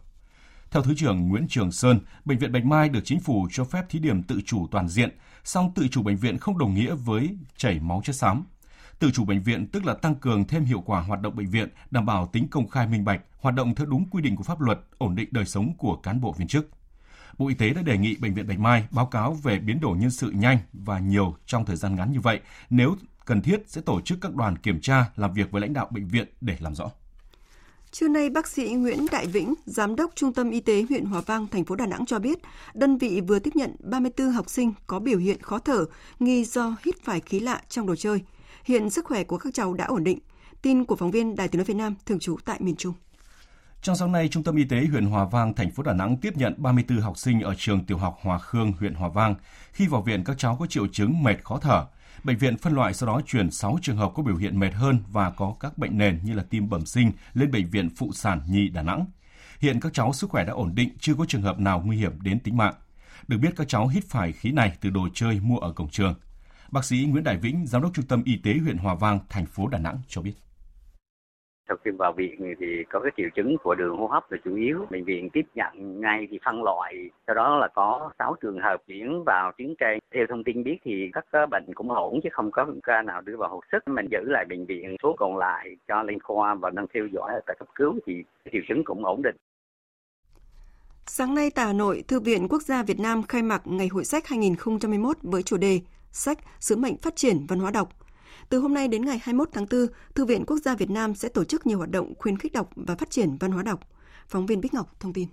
[0.71, 3.85] Theo Thứ trưởng Nguyễn Trường Sơn, Bệnh viện Bạch Mai được chính phủ cho phép
[3.89, 7.37] thí điểm tự chủ toàn diện, song tự chủ bệnh viện không đồng nghĩa với
[7.57, 8.45] chảy máu chất xám.
[8.99, 11.69] Tự chủ bệnh viện tức là tăng cường thêm hiệu quả hoạt động bệnh viện,
[11.91, 14.61] đảm bảo tính công khai minh bạch, hoạt động theo đúng quy định của pháp
[14.61, 16.76] luật, ổn định đời sống của cán bộ viên chức.
[17.37, 19.97] Bộ Y tế đã đề nghị Bệnh viện Bạch Mai báo cáo về biến đổi
[19.97, 22.95] nhân sự nhanh và nhiều trong thời gian ngắn như vậy nếu
[23.25, 26.07] cần thiết sẽ tổ chức các đoàn kiểm tra làm việc với lãnh đạo bệnh
[26.07, 26.89] viện để làm rõ.
[27.91, 31.21] Trưa nay, bác sĩ Nguyễn Đại Vĩnh, Giám đốc Trung tâm Y tế huyện Hòa
[31.21, 32.39] Vang, thành phố Đà Nẵng cho biết,
[32.73, 35.85] đơn vị vừa tiếp nhận 34 học sinh có biểu hiện khó thở,
[36.19, 38.21] nghi do hít phải khí lạ trong đồ chơi.
[38.63, 40.19] Hiện sức khỏe của các cháu đã ổn định.
[40.61, 42.93] Tin của phóng viên Đài tiếng nói Việt Nam thường trú tại miền Trung.
[43.81, 46.37] Trong sáng nay, Trung tâm Y tế huyện Hòa Vang, thành phố Đà Nẵng tiếp
[46.37, 49.35] nhận 34 học sinh ở trường tiểu học Hòa Khương, huyện Hòa Vang.
[49.71, 51.85] Khi vào viện, các cháu có triệu chứng mệt khó thở.
[52.23, 54.99] Bệnh viện phân loại sau đó chuyển 6 trường hợp có biểu hiện mệt hơn
[55.11, 58.41] và có các bệnh nền như là tim bẩm sinh lên bệnh viện phụ sản
[58.47, 59.05] Nhi Đà Nẵng.
[59.59, 62.21] Hiện các cháu sức khỏe đã ổn định, chưa có trường hợp nào nguy hiểm
[62.21, 62.73] đến tính mạng.
[63.27, 66.15] Được biết các cháu hít phải khí này từ đồ chơi mua ở cổng trường.
[66.71, 69.45] Bác sĩ Nguyễn Đại Vĩnh, Giám đốc Trung tâm Y tế huyện Hòa Vang, thành
[69.45, 70.33] phố Đà Nẵng cho biết
[71.67, 74.55] sau khi vào viện thì có cái triệu chứng của đường hô hấp là chủ
[74.55, 74.85] yếu.
[74.89, 77.09] Bệnh viện tiếp nhận ngay thì phân loại.
[77.27, 80.77] Sau đó là có 6 trường hợp chuyển vào tuyến trên theo thông tin biết
[80.83, 83.87] thì các bệnh cũng ổn chứ không có ca nào đưa vào hồi sức.
[83.87, 87.31] Mình giữ lại bệnh viện số còn lại cho lên khoa và đang theo dõi
[87.47, 89.35] tại cấp cứu thì triệu chứng cũng ổn định.
[91.05, 94.05] Sáng nay tại Hà Nội, Thư viện Quốc gia Việt Nam khai mạc Ngày hội
[94.05, 95.79] sách 2021 với chủ đề
[96.11, 97.89] Sách, sứ mệnh phát triển văn hóa đọc–
[98.49, 101.29] từ hôm nay đến ngày 21 tháng 4, Thư viện Quốc gia Việt Nam sẽ
[101.29, 103.79] tổ chức nhiều hoạt động khuyến khích đọc và phát triển văn hóa đọc.
[104.27, 105.27] Phóng viên Bích Ngọc thông tin.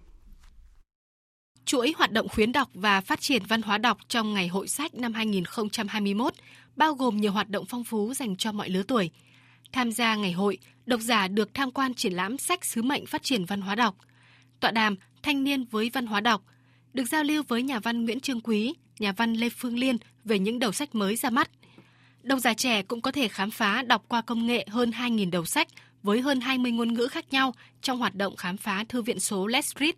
[1.65, 4.95] Chuỗi hoạt động khuyến đọc và phát triển văn hóa đọc trong Ngày hội sách
[4.95, 6.35] năm 2021
[6.77, 9.11] bao gồm nhiều hoạt động phong phú dành cho mọi lứa tuổi.
[9.73, 13.23] Tham gia ngày hội, độc giả được tham quan triển lãm sách sứ mệnh phát
[13.23, 13.97] triển văn hóa đọc,
[14.61, 16.43] tọa đàm thanh niên với văn hóa đọc,
[16.93, 20.39] được giao lưu với nhà văn Nguyễn Trương Quý, nhà văn Lê Phương Liên về
[20.39, 21.51] những đầu sách mới ra mắt–
[22.25, 25.45] Độc giả trẻ cũng có thể khám phá đọc qua công nghệ hơn 2.000 đầu
[25.45, 25.69] sách
[26.03, 29.47] với hơn 20 ngôn ngữ khác nhau trong hoạt động khám phá thư viện số
[29.47, 29.95] Let's Read.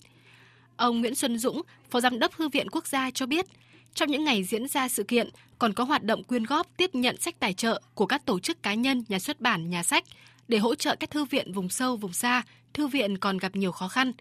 [0.76, 3.46] Ông Nguyễn Xuân Dũng, Phó Giám đốc Thư viện Quốc gia cho biết,
[3.94, 7.20] trong những ngày diễn ra sự kiện còn có hoạt động quyên góp tiếp nhận
[7.20, 10.04] sách tài trợ của các tổ chức cá nhân, nhà xuất bản, nhà sách
[10.48, 12.42] để hỗ trợ các thư viện vùng sâu, vùng xa,
[12.74, 14.12] thư viện còn gặp nhiều khó khăn.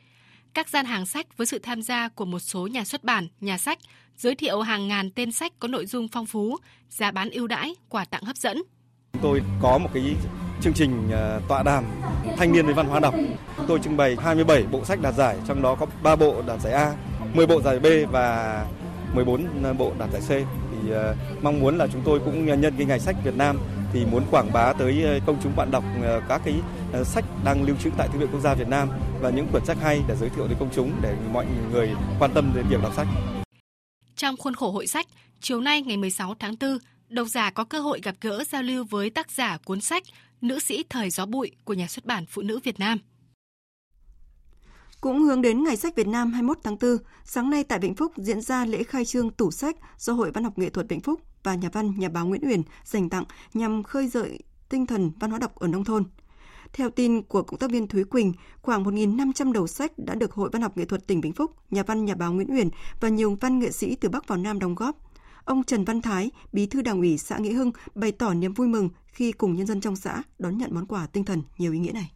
[0.55, 3.57] Các gian hàng sách với sự tham gia của một số nhà xuất bản, nhà
[3.57, 3.79] sách
[4.17, 6.57] giới thiệu hàng ngàn tên sách có nội dung phong phú,
[6.89, 8.61] giá bán ưu đãi, quà tặng hấp dẫn.
[9.21, 10.15] Tôi có một cái
[10.61, 11.83] chương trình ờ, tọa đàm
[12.37, 13.13] thanh niên với văn hóa đọc.
[13.67, 16.73] Tôi trưng bày 27 bộ sách đạt giải, trong đó có 3 bộ đạt giải
[16.73, 16.93] A,
[17.33, 18.65] 10 bộ giải B và
[19.13, 20.47] 14 ờ, bộ đạt giải C.
[20.71, 23.57] Thì ờ, mong muốn là chúng tôi cũng nhân cái ngày sách Việt Nam
[23.95, 26.53] thì muốn quảng bá tới ờ, công chúng bạn đọc ờ, các cái
[26.93, 28.89] ờ, sách đang lưu trữ tại Thư viện Quốc gia Việt Nam
[29.21, 32.31] và những quyển sách hay để giới thiệu đến công chúng để mọi người quan
[32.33, 33.07] tâm đến việc đọc sách.
[34.15, 35.07] Trong khuôn khổ hội sách,
[35.41, 36.77] chiều nay ngày 16 tháng 4,
[37.09, 40.03] độc giả có cơ hội gặp gỡ giao lưu với tác giả cuốn sách
[40.41, 42.99] Nữ sĩ thời gió bụi của nhà xuất bản Phụ nữ Việt Nam.
[45.05, 48.11] Cũng hướng đến Ngày sách Việt Nam 21 tháng 4, sáng nay tại Vĩnh Phúc
[48.17, 51.21] diễn ra lễ khai trương tủ sách do Hội Văn học Nghệ thuật Vĩnh Phúc
[51.43, 54.39] và nhà văn nhà báo Nguyễn Uyển dành tặng nhằm khơi dậy
[54.69, 56.03] tinh thần văn hóa đọc ở nông thôn.
[56.73, 60.49] Theo tin của cộng tác viên Thúy Quỳnh, khoảng 1.500 đầu sách đã được Hội
[60.53, 63.37] Văn học Nghệ thuật tỉnh Vĩnh Phúc, nhà văn nhà báo Nguyễn Uyển và nhiều
[63.41, 64.97] văn nghệ sĩ từ Bắc vào Nam đóng góp.
[65.43, 68.67] Ông Trần Văn Thái, bí thư đảng ủy xã Nghĩa Hưng bày tỏ niềm vui
[68.67, 71.79] mừng khi cùng nhân dân trong xã đón nhận món quà tinh thần nhiều ý
[71.79, 72.11] nghĩa này.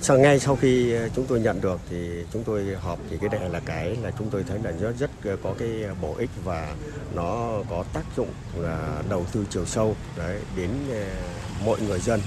[0.00, 3.40] Sau, ngay sau khi ờ, chúng tôi nhận được thì chúng tôi họp thì cái
[3.40, 6.14] này là cái là chúng tôi thấy là rất rất ờ, có cái ờ, bổ
[6.18, 6.74] ích và
[7.14, 10.70] nó có tác dụng là đầu tư chiều sâu đấy, đến
[11.64, 12.20] mọi người dân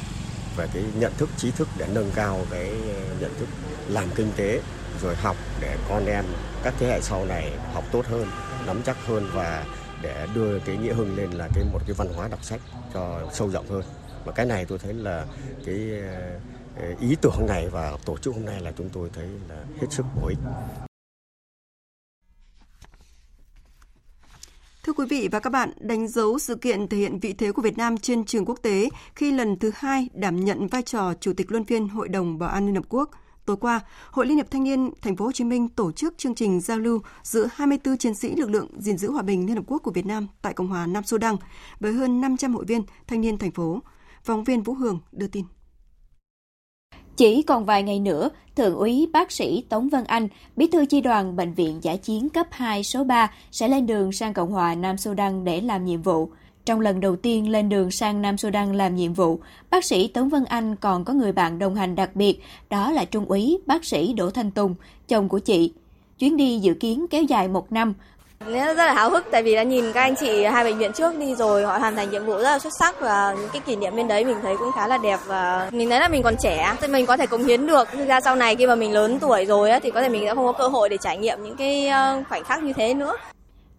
[0.57, 2.71] về cái nhận thức, trí thức để nâng cao cái
[3.19, 3.47] nhận thức,
[3.87, 4.61] làm kinh tế
[5.01, 6.25] rồi học để con em
[6.63, 8.27] các thế hệ sau này học tốt hơn,
[8.67, 9.65] nắm chắc hơn và
[10.01, 12.61] để đưa cái nghĩa hưng lên là cái một cái văn hóa đọc sách
[12.93, 13.83] cho sâu rộng hơn.
[14.25, 15.25] Và cái này tôi thấy là
[15.65, 15.77] cái
[16.99, 20.05] ý tưởng này và tổ chức hôm nay là chúng tôi thấy là hết sức
[20.21, 20.37] bổ ích
[24.85, 27.61] Thưa quý vị và các bạn, đánh dấu sự kiện thể hiện vị thế của
[27.61, 31.33] Việt Nam trên trường quốc tế khi lần thứ hai đảm nhận vai trò Chủ
[31.33, 33.09] tịch Luân phiên Hội đồng Bảo an Liên Hợp Quốc.
[33.45, 33.79] Tối qua,
[34.11, 36.79] Hội Liên hiệp Thanh niên Thành phố Hồ Chí Minh tổ chức chương trình giao
[36.79, 39.91] lưu giữa 24 chiến sĩ lực lượng gìn giữ hòa bình Liên Hợp Quốc của
[39.91, 41.35] Việt Nam tại Cộng hòa Nam Sudan
[41.79, 43.79] với hơn 500 hội viên thanh niên thành phố.
[44.23, 45.45] Phóng viên Vũ Hường đưa tin.
[47.17, 51.01] Chỉ còn vài ngày nữa, Thượng úy bác sĩ Tống Văn Anh, bí thư chi
[51.01, 54.75] đoàn Bệnh viện Giả chiến cấp 2 số 3 sẽ lên đường sang Cộng hòa
[54.75, 56.29] Nam Sudan để làm nhiệm vụ.
[56.65, 60.29] Trong lần đầu tiên lên đường sang Nam Sudan làm nhiệm vụ, bác sĩ Tống
[60.29, 63.85] Văn Anh còn có người bạn đồng hành đặc biệt, đó là Trung úy bác
[63.85, 64.75] sĩ Đỗ Thanh Tùng,
[65.07, 65.73] chồng của chị.
[66.19, 67.93] Chuyến đi dự kiến kéo dài một năm,
[68.39, 71.19] rất là háo hức tại vì đã nhìn các anh chị hai bệnh viện trước
[71.19, 73.75] đi rồi họ hoàn thành nhiệm vụ rất là xuất sắc và những cái kỷ
[73.75, 76.35] niệm bên đấy mình thấy cũng khá là đẹp và mình thấy là mình còn
[76.41, 78.93] trẻ thì mình có thể cống hiến được thực ra sau này khi mà mình
[78.93, 81.43] lớn tuổi rồi thì có thể mình sẽ không có cơ hội để trải nghiệm
[81.43, 83.17] những cái ờ, khoảnh khắc như thế nữa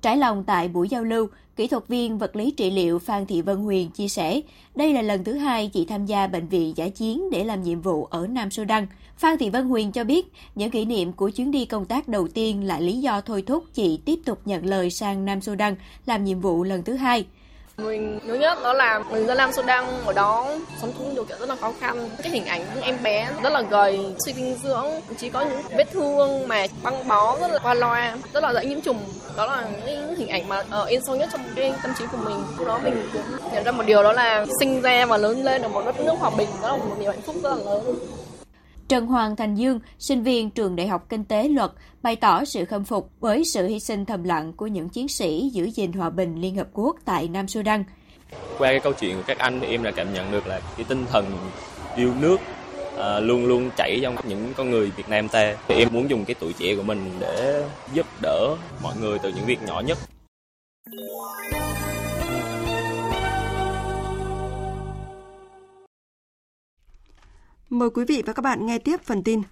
[0.03, 3.42] Trái lòng tại buổi giao lưu, kỹ thuật viên vật lý trị liệu Phan Thị
[3.42, 4.40] Vân Huyền chia sẻ,
[4.75, 7.81] đây là lần thứ hai chị tham gia bệnh viện giả chiến để làm nhiệm
[7.81, 8.87] vụ ở Nam Sudan.
[9.19, 12.29] Phan Thị Vân Huyền cho biết, những kỷ niệm của chuyến đi công tác đầu
[12.35, 15.77] tiên là lý do thôi thúc chị tiếp tục nhận lời sang Nam Sudan
[16.07, 17.27] làm nhiệm vụ lần thứ hai.
[17.77, 21.39] Mình nhớ nhất đó là mình ra Nam Sudan ở đó sống trong điều kiện
[21.39, 22.09] rất là khó khăn.
[22.23, 24.87] Cái hình ảnh những em bé rất là gầy, suy dinh dưỡng,
[25.19, 28.67] chỉ có những vết thương mà băng bó rất là qua loa, rất là dễ
[28.67, 28.99] nhiễm trùng.
[29.37, 32.19] Đó là những hình ảnh mà ở in sâu nhất trong cái tâm trí của
[32.25, 32.37] mình.
[32.59, 35.63] Lúc đó mình cũng nhận ra một điều đó là sinh ra và lớn lên
[35.63, 37.99] ở một đất nước hòa bình, đó là một niềm hạnh phúc rất là lớn.
[38.88, 41.70] Trần Hoàng Thành Dương, sinh viên trường Đại học Kinh tế Luật,
[42.03, 45.51] bày tỏ sự khâm phục với sự hy sinh thầm lặng của những chiến sĩ
[45.53, 47.85] giữ gìn hòa bình Liên Hợp Quốc tại Nam Sudan.
[48.59, 51.05] Qua cái câu chuyện của các anh, em đã cảm nhận được là cái tinh
[51.12, 51.25] thần
[51.96, 52.37] yêu nước
[52.99, 55.57] à, luôn luôn chảy trong những con người Việt Nam ta.
[55.68, 59.29] Thì em muốn dùng cái tuổi trẻ của mình để giúp đỡ mọi người từ
[59.29, 59.99] những việc nhỏ nhất.
[67.71, 69.43] Mời quý vị và các bạn nghe tiếp phần tin.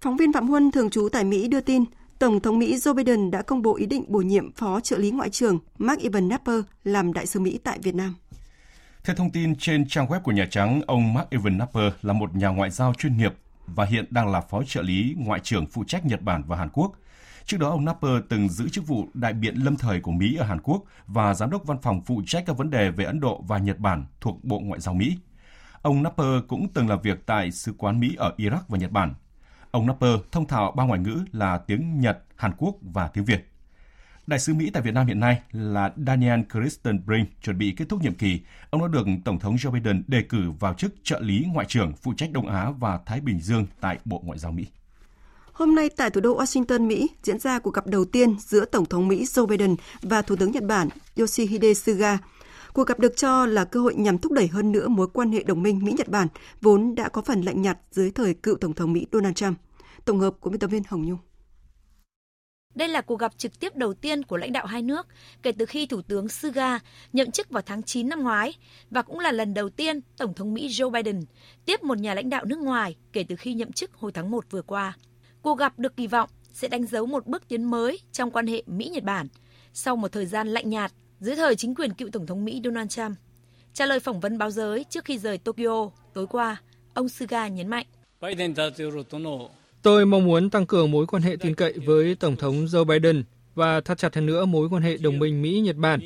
[0.00, 1.84] Phóng viên Phạm Huân thường trú tại Mỹ đưa tin,
[2.18, 5.10] Tổng thống Mỹ Joe Biden đã công bố ý định bổ nhiệm Phó trợ lý
[5.10, 8.14] Ngoại trưởng Mark Evan Napper làm đại sứ Mỹ tại Việt Nam.
[9.04, 12.36] Theo thông tin trên trang web của Nhà Trắng, ông Mark Evan Napper là một
[12.36, 13.34] nhà ngoại giao chuyên nghiệp
[13.66, 16.68] và hiện đang là Phó trợ lý Ngoại trưởng phụ trách Nhật Bản và Hàn
[16.72, 16.92] Quốc.
[17.46, 20.46] Trước đó, ông Napper từng giữ chức vụ đại biện lâm thời của Mỹ ở
[20.46, 23.44] Hàn Quốc và giám đốc văn phòng phụ trách các vấn đề về Ấn Độ
[23.48, 25.16] và Nhật Bản thuộc Bộ Ngoại giao Mỹ.
[25.84, 29.14] Ông Napper cũng từng làm việc tại Sứ quán Mỹ ở Iraq và Nhật Bản.
[29.70, 33.48] Ông Napper thông thạo ba ngoại ngữ là tiếng Nhật, Hàn Quốc và tiếng Việt.
[34.26, 37.84] Đại sứ Mỹ tại Việt Nam hiện nay là Daniel Kristen Brink chuẩn bị kết
[37.88, 38.40] thúc nhiệm kỳ.
[38.70, 41.92] Ông đã được Tổng thống Joe Biden đề cử vào chức trợ lý Ngoại trưởng
[41.92, 44.66] phụ trách Đông Á và Thái Bình Dương tại Bộ Ngoại giao Mỹ.
[45.52, 48.86] Hôm nay tại thủ đô Washington, Mỹ diễn ra cuộc gặp đầu tiên giữa Tổng
[48.86, 52.18] thống Mỹ Joe Biden và Thủ tướng Nhật Bản Yoshihide Suga
[52.74, 55.42] Cuộc gặp được cho là cơ hội nhằm thúc đẩy hơn nữa mối quan hệ
[55.42, 56.28] đồng minh Mỹ-Nhật Bản,
[56.60, 59.58] vốn đã có phần lạnh nhạt dưới thời cựu Tổng thống Mỹ Donald Trump.
[60.04, 61.18] Tổng hợp của biên tập viên Hồng Nhung.
[62.74, 65.06] Đây là cuộc gặp trực tiếp đầu tiên của lãnh đạo hai nước
[65.42, 66.78] kể từ khi Thủ tướng Suga
[67.12, 68.54] nhậm chức vào tháng 9 năm ngoái
[68.90, 71.20] và cũng là lần đầu tiên Tổng thống Mỹ Joe Biden
[71.64, 74.44] tiếp một nhà lãnh đạo nước ngoài kể từ khi nhậm chức hồi tháng 1
[74.50, 74.96] vừa qua.
[75.42, 78.62] Cuộc gặp được kỳ vọng sẽ đánh dấu một bước tiến mới trong quan hệ
[78.66, 79.26] Mỹ-Nhật Bản
[79.72, 82.90] sau một thời gian lạnh nhạt dưới thời chính quyền cựu Tổng thống Mỹ Donald
[82.90, 83.16] Trump.
[83.72, 86.56] Trả lời phỏng vấn báo giới trước khi rời Tokyo tối qua,
[86.94, 87.86] ông Suga nhấn mạnh.
[89.82, 93.24] Tôi mong muốn tăng cường mối quan hệ tin cậy với Tổng thống Joe Biden
[93.54, 96.00] và thắt chặt hơn nữa mối quan hệ đồng minh Mỹ-Nhật Bản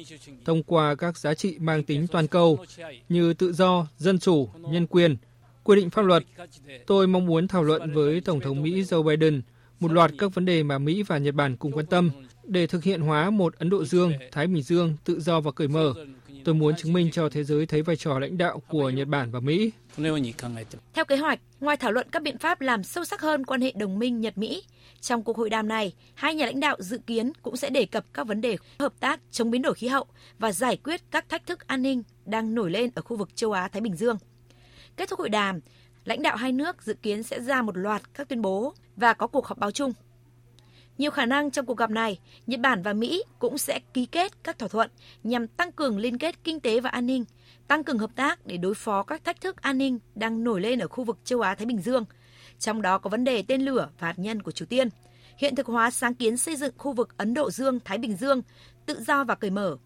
[0.44, 2.58] thông qua các giá trị mang tính toàn cầu
[3.08, 5.16] như tự do, dân chủ, nhân quyền,
[5.64, 6.24] quy định pháp luật.
[6.86, 9.42] Tôi mong muốn thảo luận với Tổng thống Mỹ Joe Biden
[9.80, 12.10] một loạt các vấn đề mà Mỹ và Nhật Bản cùng quan tâm
[12.48, 15.68] để thực hiện hóa một Ấn Độ Dương, Thái Bình Dương tự do và cởi
[15.68, 15.94] mở.
[16.44, 19.30] Tôi muốn chứng minh cho thế giới thấy vai trò lãnh đạo của Nhật Bản
[19.30, 19.70] và Mỹ.
[20.94, 23.72] Theo kế hoạch, ngoài thảo luận các biện pháp làm sâu sắc hơn quan hệ
[23.76, 24.62] đồng minh Nhật-Mỹ,
[25.00, 28.04] trong cuộc hội đàm này, hai nhà lãnh đạo dự kiến cũng sẽ đề cập
[28.12, 30.06] các vấn đề hợp tác chống biến đổi khí hậu
[30.38, 33.52] và giải quyết các thách thức an ninh đang nổi lên ở khu vực châu
[33.52, 34.18] Á-Thái Bình Dương.
[34.96, 35.60] Kết thúc hội đàm,
[36.04, 39.26] lãnh đạo hai nước dự kiến sẽ ra một loạt các tuyên bố và có
[39.26, 39.92] cuộc họp báo chung.
[40.98, 44.32] Nhiều khả năng trong cuộc gặp này, Nhật Bản và Mỹ cũng sẽ ký kết
[44.44, 44.90] các thỏa thuận
[45.22, 47.24] nhằm tăng cường liên kết kinh tế và an ninh,
[47.68, 50.78] tăng cường hợp tác để đối phó các thách thức an ninh đang nổi lên
[50.78, 52.04] ở khu vực châu Á Thái Bình Dương,
[52.58, 54.88] trong đó có vấn đề tên lửa và hạt nhân của Triều Tiên,
[55.38, 58.42] hiện thực hóa sáng kiến xây dựng khu vực Ấn Độ Dương Thái Bình Dương
[58.86, 59.76] tự do và cởi mở,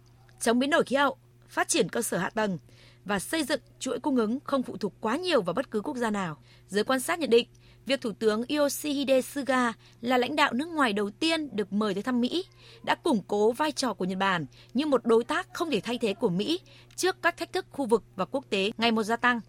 [0.41, 1.17] chống biến đổi khí hậu,
[1.49, 2.59] phát triển cơ sở hạ tầng
[3.05, 5.97] và xây dựng chuỗi cung ứng không phụ thuộc quá nhiều vào bất cứ quốc
[5.97, 6.37] gia nào.
[6.69, 7.49] Giới quan sát nhận định,
[7.87, 12.03] việc Thủ tướng Yoshihide Suga là lãnh đạo nước ngoài đầu tiên được mời tới
[12.03, 12.45] thăm Mỹ
[12.83, 15.99] đã củng cố vai trò của Nhật Bản như một đối tác không thể thay
[15.99, 16.61] thế của Mỹ
[16.97, 19.41] trước các thách thức khu vực và quốc tế ngày một gia tăng.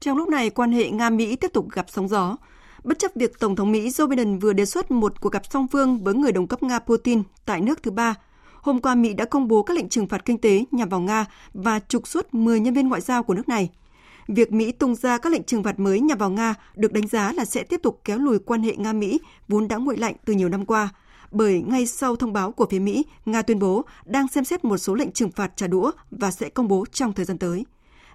[0.00, 2.36] Trong lúc này, quan hệ Nga-Mỹ tiếp tục gặp sóng gió.
[2.84, 5.68] Bất chấp việc Tổng thống Mỹ Joe Biden vừa đề xuất một cuộc gặp song
[5.68, 8.14] phương với người đồng cấp Nga Putin tại nước thứ ba,
[8.54, 11.26] hôm qua Mỹ đã công bố các lệnh trừng phạt kinh tế nhằm vào Nga
[11.54, 13.70] và trục xuất 10 nhân viên ngoại giao của nước này–
[14.28, 17.32] việc Mỹ tung ra các lệnh trừng phạt mới nhằm vào Nga được đánh giá
[17.32, 20.48] là sẽ tiếp tục kéo lùi quan hệ Nga-Mỹ vốn đã nguội lạnh từ nhiều
[20.48, 20.88] năm qua.
[21.30, 24.78] Bởi ngay sau thông báo của phía Mỹ, Nga tuyên bố đang xem xét một
[24.78, 27.66] số lệnh trừng phạt trả đũa và sẽ công bố trong thời gian tới.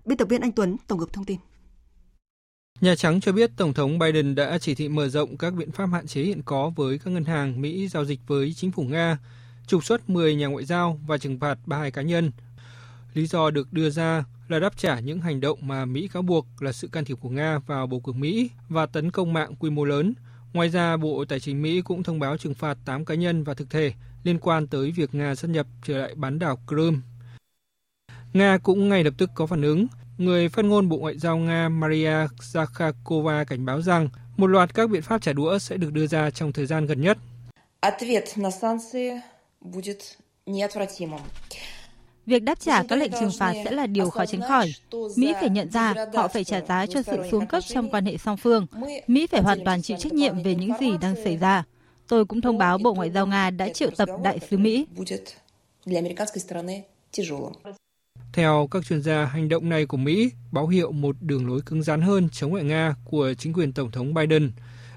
[0.06, 1.38] Biên tập viên Anh Tuấn tổng hợp thông tin.
[2.82, 5.86] Nhà Trắng cho biết Tổng thống Biden đã chỉ thị mở rộng các biện pháp
[5.86, 9.18] hạn chế hiện có với các ngân hàng Mỹ giao dịch với chính phủ Nga,
[9.68, 12.32] trục xuất 10 nhà ngoại giao và trừng phạt 32 cá nhân.
[13.14, 16.46] Lý do được đưa ra là đáp trả những hành động mà Mỹ cáo buộc
[16.60, 19.70] là sự can thiệp của Nga vào bầu cử Mỹ và tấn công mạng quy
[19.70, 20.14] mô lớn.
[20.54, 23.54] Ngoài ra, Bộ Tài chính Mỹ cũng thông báo trừng phạt 8 cá nhân và
[23.54, 23.94] thực thể
[24.24, 27.02] liên quan tới việc Nga xâm nhập trở lại bán đảo Crimea.
[28.34, 29.88] Nga cũng ngay lập tức có phản ứng.
[30.18, 34.90] Người phát ngôn Bộ Ngoại giao Nga Maria Zakharkova cảnh báo rằng một loạt các
[34.90, 37.18] biện pháp trả đũa sẽ được đưa ra trong thời gian gần nhất.
[42.30, 44.74] Việc đáp trả các lệnh trừng phạt sẽ là điều khó tránh khỏi.
[45.18, 48.18] Mỹ phải nhận ra họ phải trả giá cho sự xuống cấp trong quan hệ
[48.18, 48.68] song phương.
[49.08, 51.64] Mỹ phải hoàn toàn chịu trách nhiệm về những gì đang xảy ra.
[52.08, 54.86] Tôi cũng thông báo Bộ Ngoại giao Nga đã triệu tập đại sứ Mỹ.
[58.34, 61.84] Theo các chuyên gia, hành động này của Mỹ báo hiệu một đường lối cứng
[61.84, 64.52] rắn hơn chống lại Nga của chính quyền Tổng thống Biden.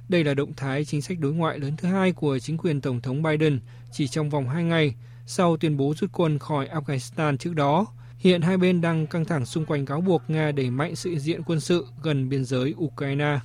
[0.09, 3.01] Đây là động thái chính sách đối ngoại lớn thứ hai của chính quyền Tổng
[3.01, 3.61] thống Biden
[3.93, 4.95] chỉ trong vòng hai ngày
[5.33, 7.87] sau tuyên bố rút quân khỏi Afghanistan trước đó.
[8.19, 11.43] Hiện hai bên đang căng thẳng xung quanh cáo buộc Nga đẩy mạnh sự diện
[11.47, 13.39] quân sự gần biên giới Ukraine.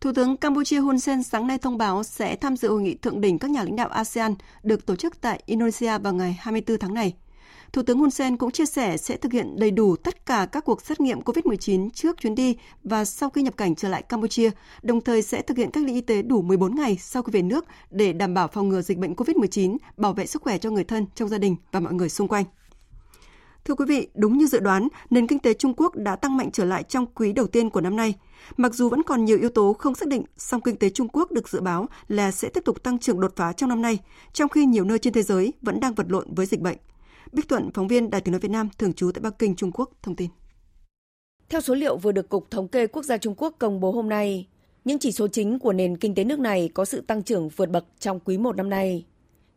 [0.00, 3.20] Thủ tướng Campuchia Hun Sen sáng nay thông báo sẽ tham dự hội nghị thượng
[3.20, 6.94] đỉnh các nhà lãnh đạo ASEAN được tổ chức tại Indonesia vào ngày 24 tháng
[6.94, 7.14] này.
[7.74, 10.64] Thủ tướng Hun Sen cũng chia sẻ sẽ thực hiện đầy đủ tất cả các
[10.64, 14.50] cuộc xét nghiệm COVID-19 trước chuyến đi và sau khi nhập cảnh trở lại Campuchia,
[14.82, 17.42] đồng thời sẽ thực hiện cách ly y tế đủ 14 ngày sau khi về
[17.42, 20.84] nước để đảm bảo phòng ngừa dịch bệnh COVID-19, bảo vệ sức khỏe cho người
[20.84, 22.44] thân trong gia đình và mọi người xung quanh.
[23.64, 26.50] Thưa quý vị, đúng như dự đoán, nền kinh tế Trung Quốc đã tăng mạnh
[26.52, 28.14] trở lại trong quý đầu tiên của năm nay.
[28.56, 31.32] Mặc dù vẫn còn nhiều yếu tố không xác định, song kinh tế Trung Quốc
[31.32, 33.98] được dự báo là sẽ tiếp tục tăng trưởng đột phá trong năm nay,
[34.32, 36.76] trong khi nhiều nơi trên thế giới vẫn đang vật lộn với dịch bệnh.
[37.34, 39.72] Bích Thuận, phóng viên Đài tiếng nói Việt Nam thường trú tại Bắc Kinh, Trung
[39.72, 40.30] Quốc thông tin.
[41.48, 44.08] Theo số liệu vừa được Cục Thống kê Quốc gia Trung Quốc công bố hôm
[44.08, 44.46] nay,
[44.84, 47.70] những chỉ số chính của nền kinh tế nước này có sự tăng trưởng vượt
[47.70, 49.04] bậc trong quý 1 năm nay.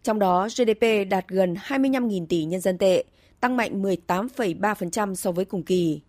[0.04, 3.04] Trong đó, GDP đạt gần 25.000 tỷ nhân dân tệ,
[3.40, 6.02] tăng mạnh 18,3% so với cùng kỳ.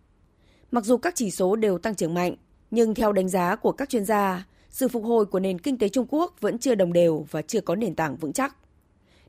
[0.71, 2.35] Mặc dù các chỉ số đều tăng trưởng mạnh,
[2.71, 5.89] nhưng theo đánh giá của các chuyên gia, sự phục hồi của nền kinh tế
[5.89, 8.57] Trung Quốc vẫn chưa đồng đều và chưa có nền tảng vững chắc.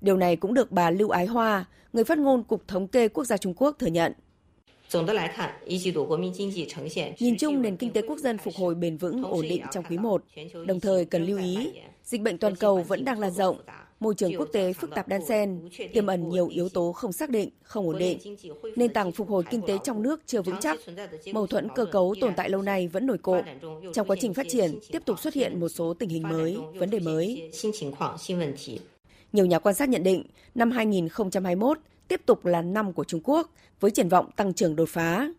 [0.02, 3.24] Điều này cũng được bà Lưu Ái Hoa, người phát ngôn Cục Thống kê Quốc
[3.24, 4.14] gia Trung Quốc thừa nhận.
[7.20, 9.98] Nhìn chung, nền kinh tế quốc dân phục hồi bền vững, ổn định trong quý
[9.98, 10.24] 1.
[10.68, 11.72] Đồng thời cần lưu ý,
[12.04, 13.58] dịch bệnh toàn cầu vẫn đang lan rộng,
[14.00, 17.30] môi trường quốc tế phức tạp đan xen, tiềm ẩn nhiều yếu tố không xác
[17.30, 18.20] định, không ổn định.
[18.76, 20.80] Nền tảng phục hồi kinh tế trong nước chưa vững chắc,
[21.34, 23.46] mâu thuẫn cơ cấu tồn tại lâu nay vẫn nổi cộm.
[23.94, 26.90] Trong quá trình phát triển, tiếp tục xuất hiện một số tình hình mới, vấn
[26.90, 27.52] đề mới.
[29.34, 30.24] Nhiều nhà quan sát nhận định,
[30.56, 33.50] năm 2021 tiếp tục là năm của Trung Quốc
[33.80, 35.30] với triển vọng tăng trưởng đột phá.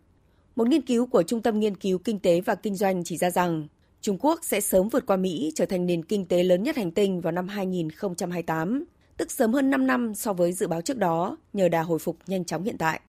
[0.55, 3.29] Một nghiên cứu của Trung tâm Nghiên cứu Kinh tế và Kinh doanh chỉ ra
[3.29, 3.67] rằng
[4.01, 6.91] Trung Quốc sẽ sớm vượt qua Mỹ trở thành nền kinh tế lớn nhất hành
[6.91, 8.85] tinh vào năm 2028,
[9.17, 12.17] tức sớm hơn 5 năm so với dự báo trước đó nhờ đà hồi phục
[12.27, 13.01] nhanh chóng hiện tại.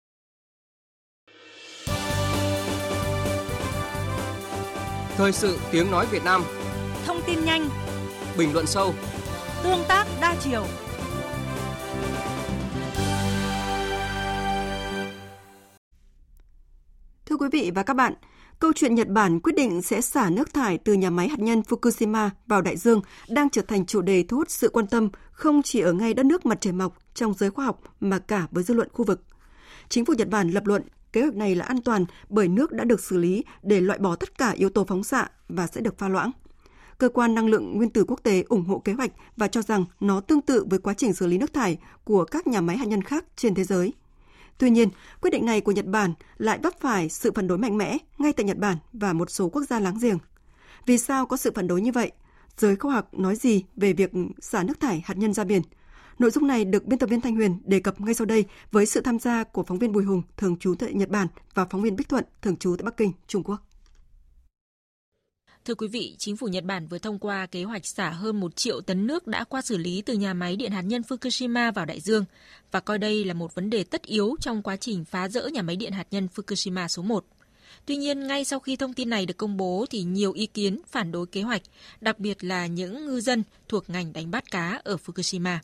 [5.17, 6.43] Thời sự tiếng nói Việt Nam
[7.07, 7.69] Thông tin nhanh
[8.39, 8.95] Bình luận sâu
[9.63, 10.65] Tương tác đa chiều
[17.27, 18.15] Thưa quý vị và các bạn,
[18.59, 21.63] câu chuyện Nhật Bản quyết định sẽ xả nước thải từ nhà máy hạt nhân
[21.69, 25.63] Fukushima vào đại dương đang trở thành chủ đề thu hút sự quan tâm không
[25.63, 28.65] chỉ ở ngay đất nước mặt trời mọc trong giới khoa học mà cả với
[28.65, 29.23] dư luận khu vực.
[29.89, 30.83] Chính phủ Nhật Bản lập luận
[31.13, 34.17] kế hoạch này là an toàn bởi nước đã được xử lý để loại bỏ
[34.17, 36.31] tất cả yếu tố phóng xạ và sẽ được pha loãng.
[37.03, 39.85] Cơ quan năng lượng nguyên tử quốc tế ủng hộ kế hoạch và cho rằng
[40.01, 42.85] nó tương tự với quá trình xử lý nước thải của các nhà máy hạt
[42.85, 43.93] nhân khác trên thế giới.
[44.59, 44.89] Tuy nhiên,
[45.21, 48.33] quyết định này của Nhật Bản lại vấp phải sự phản đối mạnh mẽ ngay
[48.33, 50.19] tại Nhật Bản và một số quốc gia láng giềng.
[50.87, 52.13] Vì sao có sự phản đối như vậy?
[52.57, 55.63] Giới khoa học nói gì về việc xả nước thải hạt nhân ra biển?
[56.19, 58.87] Nội dung này được biên tập viên Thanh Huyền đề cập ngay sau đây với
[58.87, 61.83] sự tham gia của phóng viên Bùi Hùng, thường trú tại Nhật Bản và phóng
[61.83, 63.72] viên Bích Thuận, thường trú tại Bắc Kinh, Trung Quốc.
[65.65, 68.57] Thưa quý vị, chính phủ Nhật Bản vừa thông qua kế hoạch xả hơn 1
[68.57, 71.85] triệu tấn nước đã qua xử lý từ nhà máy điện hạt nhân Fukushima vào
[71.85, 72.25] đại dương
[72.71, 75.63] và coi đây là một vấn đề tất yếu trong quá trình phá rỡ nhà
[75.63, 77.25] máy điện hạt nhân Fukushima số 1.
[77.87, 80.81] Tuy nhiên, ngay sau khi thông tin này được công bố thì nhiều ý kiến
[80.87, 81.63] phản đối kế hoạch,
[82.01, 85.57] đặc biệt là những ngư dân thuộc ngành đánh bắt cá ở Fukushima.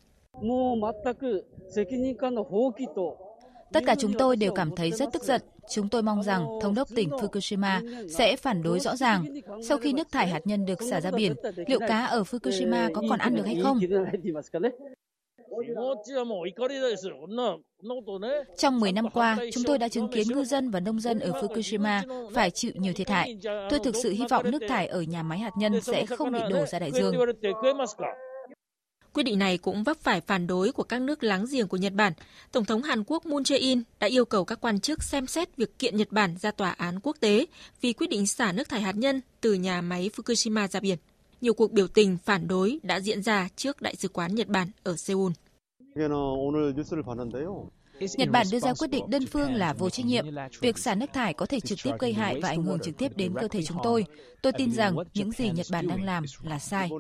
[3.73, 5.43] Tất cả chúng tôi đều cảm thấy rất tức giận.
[5.71, 9.25] Chúng tôi mong rằng thống đốc tỉnh Fukushima sẽ phản đối rõ ràng.
[9.63, 11.35] Sau khi nước thải hạt nhân được xả ra biển,
[11.67, 13.79] liệu cá ở Fukushima có còn ăn được hay không?
[18.57, 21.31] Trong 10 năm qua, chúng tôi đã chứng kiến ngư dân và nông dân ở
[21.31, 23.39] Fukushima phải chịu nhiều thiệt hại.
[23.71, 26.41] Tôi thực sự hy vọng nước thải ở nhà máy hạt nhân sẽ không bị
[26.51, 27.15] đổ ra đại dương.
[29.13, 31.93] Quyết định này cũng vấp phải phản đối của các nước láng giềng của Nhật
[31.93, 32.13] Bản.
[32.53, 35.79] Tổng thống Hàn Quốc Moon Jae-in đã yêu cầu các quan chức xem xét việc
[35.79, 37.47] kiện Nhật Bản ra tòa án quốc tế
[37.81, 40.99] vì quyết định xả nước thải hạt nhân từ nhà máy Fukushima ra biển.
[41.41, 44.71] nhiều cuộc biểu tình phản đối đã diễn ra trước Đại sứ quán Nhật Bản
[44.83, 45.33] ở Seoul.
[48.01, 50.27] Nhật Bản đưa ra quyết định đơn phương là vô trách nhiệm.
[50.61, 53.17] Việc xả nước thải có thể trực tiếp gây hại và ảnh hưởng trực tiếp
[53.17, 54.05] đến cơ thể chúng tôi.
[54.43, 56.91] Tôi tin rằng những gì Nhật Bản đang làm là sai.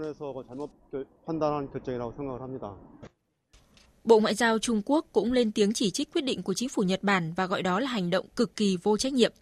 [4.05, 6.83] Bộ Ngoại giao Trung Quốc cũng lên tiếng chỉ trích quyết định của chính phủ
[6.83, 9.33] Nhật Bản và gọi đó là hành động cực kỳ vô trách nhiệm.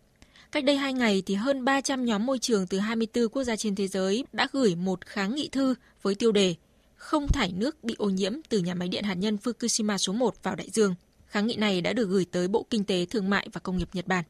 [0.53, 3.75] Cách đây hai ngày thì hơn 300 nhóm môi trường từ 24 quốc gia trên
[3.75, 6.55] thế giới đã gửi một kháng nghị thư với tiêu đề
[6.97, 10.43] không thải nước bị ô nhiễm từ nhà máy điện hạt nhân Fukushima số 1
[10.43, 10.95] vào đại dương.
[11.37, 13.89] Kháng nghị này đã được gửi tới Bộ Kinh tế, Thương mại và Công nghiệp
[13.93, 14.25] Nhật Bản.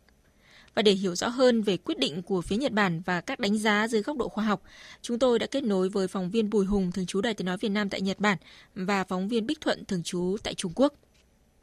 [0.75, 3.59] Và để hiểu rõ hơn về quyết định của phía Nhật Bản và các đánh
[3.59, 4.63] giá dưới góc độ khoa học,
[5.03, 7.57] chúng tôi đã kết nối với phóng viên Bùi Hùng, thường trú Đài tiếng nói
[7.57, 8.39] Việt Nam tại Nhật Bản
[8.75, 10.95] và phóng viên Bích Thuận, thường trú tại Trung Quốc.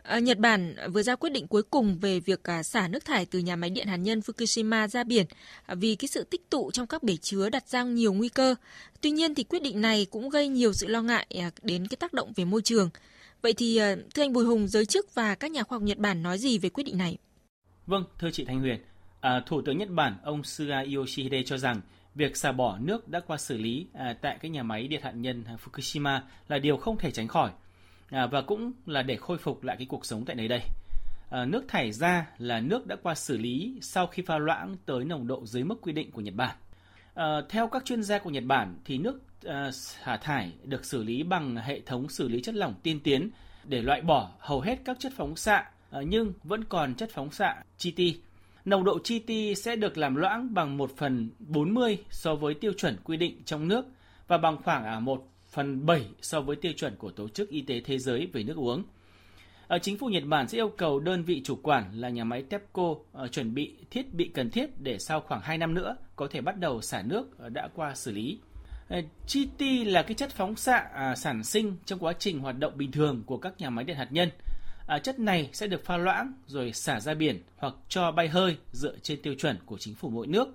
[0.04, 3.26] À, Nhật Bản vừa ra quyết định cuối cùng về việc à, xả nước thải
[3.26, 5.26] từ nhà máy điện hạt nhân Fukushima ra biển
[5.66, 8.56] à, vì cái sự tích tụ trong các bể chứa đặt ra nhiều nguy cơ.
[9.02, 11.98] Tuy nhiên thì quyết định này cũng gây nhiều sự lo ngại à, đến cái
[11.98, 12.89] tác động về môi trường.
[13.44, 15.98] Vậy thì ờ, thưa anh Bùi Hùng, giới chức và các nhà khoa học Nhật
[15.98, 17.18] Bản nói gì về quyết định này?
[17.88, 18.80] Vâng, thưa chị Thanh Huyền,
[19.20, 21.82] à, Thủ tướng Nhật Bản ông Suga Yoshihide cho rằng
[22.16, 25.12] việc xả bỏ nước đã qua xử lý à, tại cái nhà máy điện hạt
[25.12, 27.52] nhân Fukushima là điều không thể tránh khỏi
[28.10, 30.62] à, và cũng là để khôi phục lại cái cuộc sống tại nơi đây.
[31.30, 35.06] À, nước thải ra là nước đã qua xử lý sau khi pha loãng tới
[35.06, 36.56] nồng độ dưới mức quy định của Nhật Bản.
[37.14, 41.03] À, theo các chuyên gia của Nhật Bản thì nước à, xả thải được xử
[41.03, 43.30] lý bằng hệ thống xử lý chất lỏng tiên tiến
[43.64, 47.32] để loại bỏ hầu hết các chất phóng xạ à, nhưng vẫn còn chất phóng
[47.32, 48.20] xạ chi ti.
[48.66, 52.74] Nồng độ chi ti sẽ được làm loãng bằng 1 phần 40 so với tiêu
[52.78, 53.86] chuẩn quy định trong nước
[54.28, 57.61] và bằng khoảng à, 1 phần 7 so với tiêu chuẩn của Tổ chức Y
[57.61, 58.84] tế Thế giới về nước uống.
[59.74, 62.44] Ờ, chính phủ Nhật Bản sẽ yêu cầu đơn vị chủ quản là nhà máy
[62.50, 66.28] TEPCO ờ, chuẩn bị thiết bị cần thiết để sau khoảng 2 năm nữa có
[66.32, 68.40] thể bắt đầu xả nước ờ, đã qua xử lý.
[68.90, 72.60] Chiti chi ti là cái chất phóng xạ à, sản sinh trong quá trình hoạt
[72.60, 74.30] động bình thường của các nhà máy điện hạt nhân.
[74.88, 78.58] À, chất này sẽ được pha loãng rồi xả ra biển hoặc cho bay hơi
[78.72, 80.48] dựa trên tiêu chuẩn của chính phủ mỗi nước.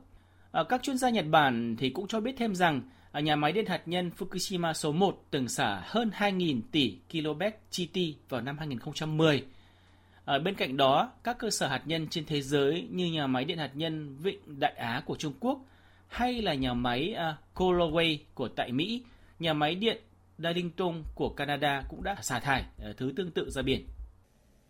[0.68, 2.82] Các chuyên gia Nhật Bản thì cũng cho biết thêm rằng
[3.18, 7.50] ở nhà máy điện hạt nhân Fukushima số 1 từng xả hơn 2.000 tỷ kW
[7.70, 9.44] chi ti vào năm 2010.
[10.24, 13.44] Ở bên cạnh đó, các cơ sở hạt nhân trên thế giới như nhà máy
[13.44, 15.58] điện hạt nhân Vịnh Đại Á của Trung Quốc
[16.08, 19.02] hay là nhà máy à, uh, Callaway của tại Mỹ,
[19.38, 19.98] nhà máy điện
[20.38, 23.86] Darlington của Canada cũng đã xả thải uh, thứ tương tự ra biển.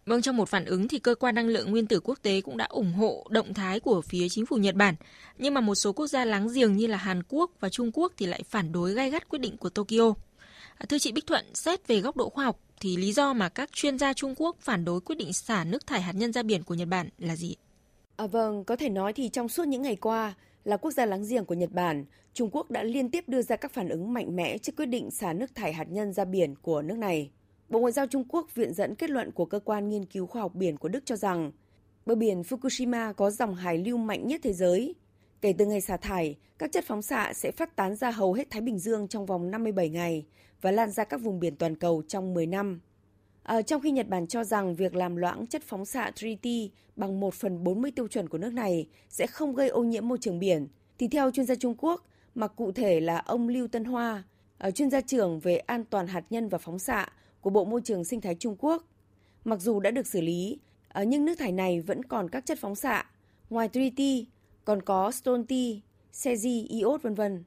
[0.08, 2.56] Vâng, trong một phản ứng thì cơ quan năng lượng nguyên tử quốc tế cũng
[2.56, 4.94] đã ủng hộ động thái của phía chính phủ Nhật Bản.
[5.38, 8.12] Nhưng mà một số quốc gia láng giềng như là Hàn Quốc và Trung Quốc
[8.16, 10.14] thì lại phản đối gay gắt quyết định của Tokyo.
[10.78, 13.48] À, thưa chị Bích Thuận, xét về góc độ khoa học thì lý do mà
[13.48, 16.42] các chuyên gia Trung Quốc phản đối quyết định xả nước thải hạt nhân ra
[16.42, 17.56] biển của Nhật Bản là gì?
[18.16, 20.34] À, vâng, có thể nói thì trong suốt những ngày qua,
[20.64, 22.04] là quốc gia láng giềng của Nhật Bản,
[22.34, 25.10] Trung Quốc đã liên tiếp đưa ra các phản ứng mạnh mẽ trước quyết định
[25.10, 27.30] xả nước thải hạt nhân ra biển của nước này.
[27.68, 30.42] Bộ Ngoại giao Trung Quốc viện dẫn kết luận của cơ quan nghiên cứu khoa
[30.42, 31.52] học biển của Đức cho rằng
[32.06, 34.94] bờ biển Fukushima có dòng hải lưu mạnh nhất thế giới.
[35.40, 38.50] Kể từ ngày xả thải, các chất phóng xạ sẽ phát tán ra hầu hết
[38.50, 40.26] Thái Bình Dương trong vòng 57 ngày
[40.60, 42.80] và lan ra các vùng biển toàn cầu trong 10 năm.
[43.42, 47.20] À, trong khi Nhật Bản cho rằng việc làm loãng chất phóng xạ triti bằng
[47.20, 50.38] 1 phần 40 tiêu chuẩn của nước này sẽ không gây ô nhiễm môi trường
[50.38, 54.22] biển, thì theo chuyên gia Trung Quốc, mà cụ thể là ông Lưu Tân Hoa,
[54.58, 57.08] ờ, chuyên gia trưởng về an toàn hạt nhân và phóng xạ
[57.40, 58.84] của Bộ Môi trường Sinh thái Trung Quốc.
[59.44, 60.58] Mặc dù đã được xử lý,
[60.88, 63.04] ờ, nhưng nước thải này vẫn còn các chất phóng xạ.
[63.50, 64.26] Ngoài triti,
[64.64, 65.80] còn có stronti,
[66.24, 67.44] cesi, iốt vân vân.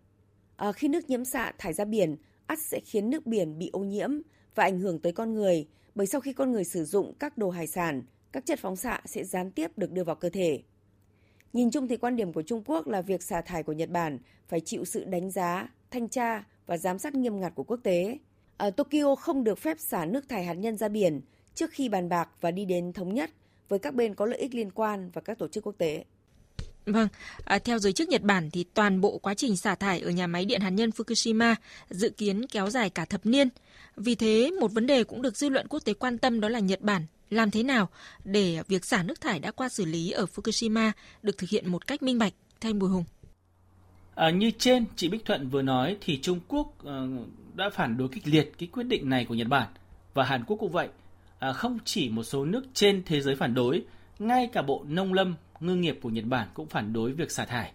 [0.55, 2.15] À, khi nước nhiễm xạ thải ra biển,
[2.45, 4.09] ắt sẽ khiến nước biển bị ô nhiễm
[4.55, 7.49] và ảnh hưởng tới con người, bởi sau khi con người sử dụng các đồ
[7.49, 10.61] hải sản, các chất phóng xạ sẽ gián tiếp được đưa vào cơ thể.
[11.53, 14.19] Nhìn chung thì quan điểm của Trung Quốc là việc xả thải của Nhật Bản
[14.47, 18.17] phải chịu sự đánh giá, thanh tra và giám sát nghiêm ngặt của quốc tế
[18.61, 21.21] à, Tokyo không được phép xả nước thải hạt nhân ra biển
[21.55, 23.31] trước khi bàn bạc và đi đến thống nhất
[23.69, 26.05] với các bên có lợi ích liên quan và các tổ chức quốc tế.
[26.85, 27.07] Vâng,
[27.45, 30.27] à, theo giới chức Nhật Bản thì toàn bộ quá trình xả thải ở nhà
[30.27, 31.55] máy điện hạt nhân Fukushima
[31.89, 33.49] dự kiến kéo dài cả thập niên.
[33.95, 36.59] Vì thế, một vấn đề cũng được dư luận quốc tế quan tâm đó là
[36.59, 37.89] Nhật Bản làm thế nào
[38.23, 40.91] để việc xả nước thải đã qua xử lý ở Fukushima
[41.23, 43.03] được thực hiện một cách minh bạch, Thanh Bùi Hùng.
[44.15, 48.07] À, như trên chị Bích Thuận vừa nói thì Trung Quốc uh, đã phản đối
[48.07, 49.67] kịch liệt cái quyết định này của Nhật Bản
[50.13, 50.87] và Hàn Quốc cũng vậy.
[51.39, 53.83] À, không chỉ một số nước trên thế giới phản đối,
[54.19, 57.45] ngay cả Bộ Nông lâm Ngư nghiệp của Nhật Bản cũng phản đối việc xả
[57.45, 57.71] thải.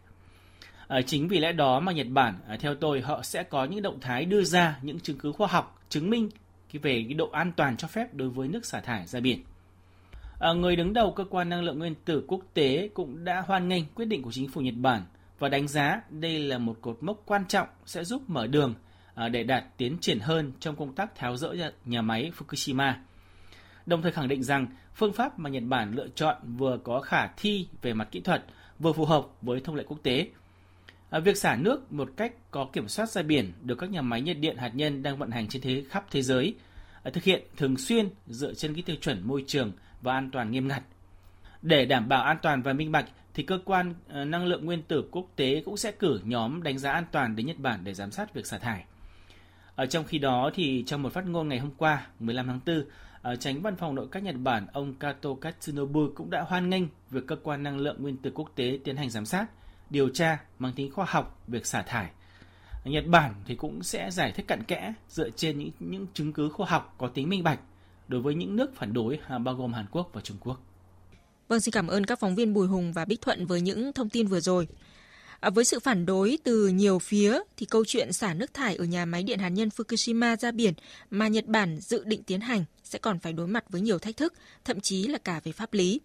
[0.88, 3.82] À, chính vì lẽ đó mà Nhật Bản, à, theo tôi, họ sẽ có những
[3.82, 6.30] động thái đưa ra những chứng cứ khoa học chứng minh
[6.72, 9.42] cái về cái độ an toàn cho phép đối với nước xả thải ra biển.
[10.40, 13.68] À, người đứng đầu cơ quan năng lượng nguyên tử quốc tế cũng đã hoan
[13.68, 15.02] nghênh quyết định của chính phủ Nhật Bản
[15.38, 18.74] và đánh giá đây là một cột mốc quan trọng sẽ giúp mở đường
[19.14, 22.92] à, để đạt tiến triển hơn trong công tác tháo rỡ nhà máy Fukushima.
[23.86, 27.26] Đồng thời khẳng định rằng phương pháp mà Nhật Bản lựa chọn vừa có khả
[27.26, 28.44] thi về mặt kỹ thuật,
[28.78, 30.28] vừa phù hợp với thông lệ quốc tế.
[31.10, 34.20] À, việc xả nước một cách có kiểm soát ra biển được các nhà máy
[34.20, 36.54] nhiệt điện hạt nhân đang vận hành trên thế khắp thế giới
[37.02, 39.72] à, thực hiện thường xuyên dựa trên cái tiêu chuẩn môi trường
[40.02, 40.82] và an toàn nghiêm ngặt.
[41.62, 43.06] Để đảm bảo an toàn và minh bạch
[43.36, 46.78] thì cơ quan ờ, năng lượng nguyên tử quốc tế cũng sẽ cử nhóm đánh
[46.78, 48.84] giá an toàn đến Nhật Bản để giám sát việc xả thải.
[49.74, 52.76] Ở trong khi đó thì trong một phát ngôn ngày hôm qua, 15 tháng 4,
[52.76, 52.84] ở
[53.22, 56.82] ờ, tránh văn phòng nội các Nhật Bản ông Kato Katsunobu cũng đã hoan nghênh
[57.10, 59.46] việc cơ quan năng lượng nguyên tử quốc tế tiến hành giám sát,
[59.90, 62.10] điều tra mang tính khoa học việc xả thải.
[62.84, 66.48] Nhật Bản thì cũng sẽ giải thích cặn kẽ dựa trên những những chứng cứ
[66.48, 67.60] khoa học có tính minh bạch
[68.08, 70.60] đối với những nước phản đối à, bao gồm Hàn Quốc và Trung Quốc.
[71.48, 74.08] Vâng, xin cảm ơn các phóng viên Bùi Hùng và Bích Thuận với những thông
[74.08, 74.68] tin vừa rồi.
[75.40, 78.84] À, với sự phản đối từ nhiều phía thì câu chuyện xả nước thải ở
[78.84, 80.74] nhà máy điện hạt nhân Fukushima ra biển
[81.10, 84.16] mà Nhật Bản dự định tiến hành sẽ còn phải đối mặt với nhiều thách
[84.16, 84.34] thức,
[84.64, 86.00] thậm chí là cả về pháp lý.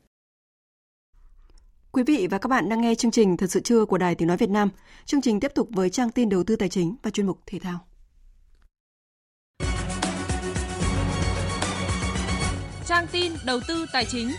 [1.91, 4.27] Quý vị và các bạn đang nghe chương trình Thật sự trưa của Đài Tiếng
[4.27, 4.69] Nói Việt Nam.
[5.05, 7.59] Chương trình tiếp tục với trang tin đầu tư tài chính và chuyên mục thể
[7.59, 7.79] thao.
[12.87, 14.31] Trang tin đầu tư tài chính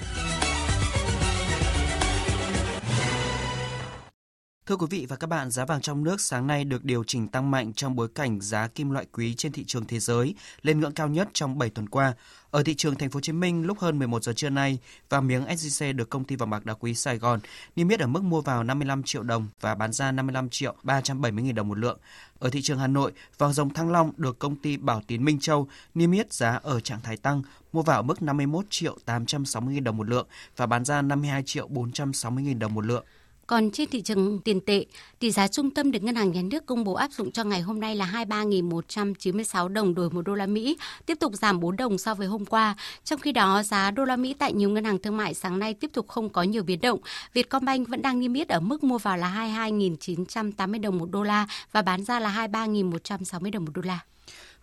[4.66, 7.28] Thưa quý vị và các bạn, giá vàng trong nước sáng nay được điều chỉnh
[7.28, 10.80] tăng mạnh trong bối cảnh giá kim loại quý trên thị trường thế giới lên
[10.80, 12.14] ngưỡng cao nhất trong 7 tuần qua.
[12.50, 15.26] Ở thị trường thành phố Hồ Chí Minh lúc hơn 11 giờ trưa nay, vàng
[15.26, 17.40] miếng SJC được công ty vàng bạc đá quý Sài Gòn
[17.76, 21.44] niêm yết ở mức mua vào 55 triệu đồng và bán ra 55 triệu 370
[21.44, 21.98] 000 đồng một lượng.
[22.38, 25.38] Ở thị trường Hà Nội, vàng dòng Thăng Long được công ty Bảo Tín Minh
[25.40, 27.42] Châu niêm yết giá ở trạng thái tăng,
[27.72, 31.42] mua vào ở mức 51 triệu 860 000 đồng một lượng và bán ra 52
[31.46, 33.04] triệu 460 000 đồng một lượng.
[33.52, 34.84] Còn trên thị trường tiền tệ,
[35.18, 37.60] tỷ giá trung tâm được Ngân hàng Nhà nước công bố áp dụng cho ngày
[37.60, 40.76] hôm nay là 23.196 đồng đổi một đô la Mỹ,
[41.06, 42.76] tiếp tục giảm 4 đồng so với hôm qua.
[43.04, 45.74] Trong khi đó, giá đô la Mỹ tại nhiều ngân hàng thương mại sáng nay
[45.74, 46.98] tiếp tục không có nhiều biến động.
[47.34, 51.46] Vietcombank vẫn đang niêm yết ở mức mua vào là 22.980 đồng một đô la
[51.72, 54.00] và bán ra là 23.160 đồng một đô la.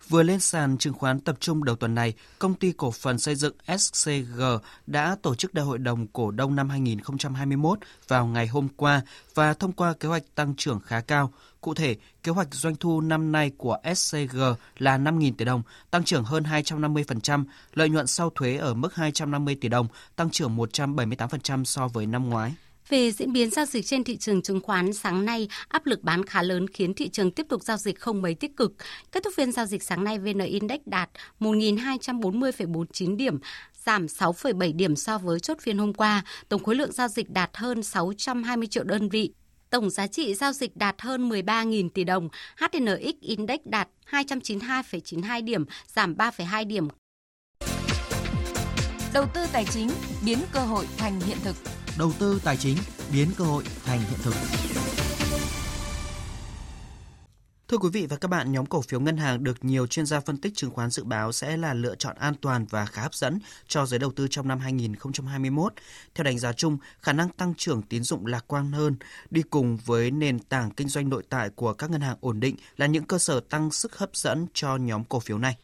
[0.08, 3.34] Vừa lên sàn chứng khoán tập trung đầu tuần này, công ty cổ phần xây
[3.34, 4.42] dựng SCG
[4.86, 9.02] đã tổ chức đại hội đồng cổ đông năm 2021 vào ngày hôm qua
[9.34, 11.32] và thông qua kế hoạch tăng trưởng khá cao.
[11.60, 14.40] Cụ thể, kế hoạch doanh thu năm nay của SCG
[14.78, 17.44] là 5.000 tỷ đồng, tăng trưởng hơn 250%,
[17.74, 22.28] lợi nhuận sau thuế ở mức 250 tỷ đồng, tăng trưởng 178% so với năm
[22.28, 22.54] ngoái.
[22.90, 26.24] Về diễn biến giao dịch trên thị trường chứng khoán sáng nay, áp lực bán
[26.24, 28.72] khá lớn khiến thị trường tiếp tục giao dịch không mấy tích cực.
[29.12, 31.10] Kết thúc phiên giao dịch sáng nay, VN Index đạt
[31.40, 33.38] 1.240,49 điểm,
[33.86, 36.24] giảm 6,7 điểm so với chốt phiên hôm qua.
[36.48, 39.32] Tổng khối lượng giao dịch đạt hơn 620 triệu đơn vị.
[39.70, 42.28] Tổng giá trị giao dịch đạt hơn 13.000 tỷ đồng.
[42.56, 46.88] HNX Index đạt 292,92 điểm, giảm 3,2 điểm.
[49.14, 49.90] Đầu tư tài chính
[50.24, 51.56] biến cơ hội thành hiện thực
[52.00, 52.76] đầu tư tài chính
[53.12, 54.34] biến cơ hội thành hiện thực.
[57.68, 60.20] Thưa quý vị và các bạn, nhóm cổ phiếu ngân hàng được nhiều chuyên gia
[60.20, 63.14] phân tích chứng khoán dự báo sẽ là lựa chọn an toàn và khá hấp
[63.14, 63.38] dẫn
[63.68, 65.72] cho giới đầu tư trong năm 2021.
[66.14, 68.96] Theo đánh giá chung, khả năng tăng trưởng tín dụng lạc quan hơn,
[69.30, 72.56] đi cùng với nền tảng kinh doanh nội tại của các ngân hàng ổn định
[72.76, 75.56] là những cơ sở tăng sức hấp dẫn cho nhóm cổ phiếu này.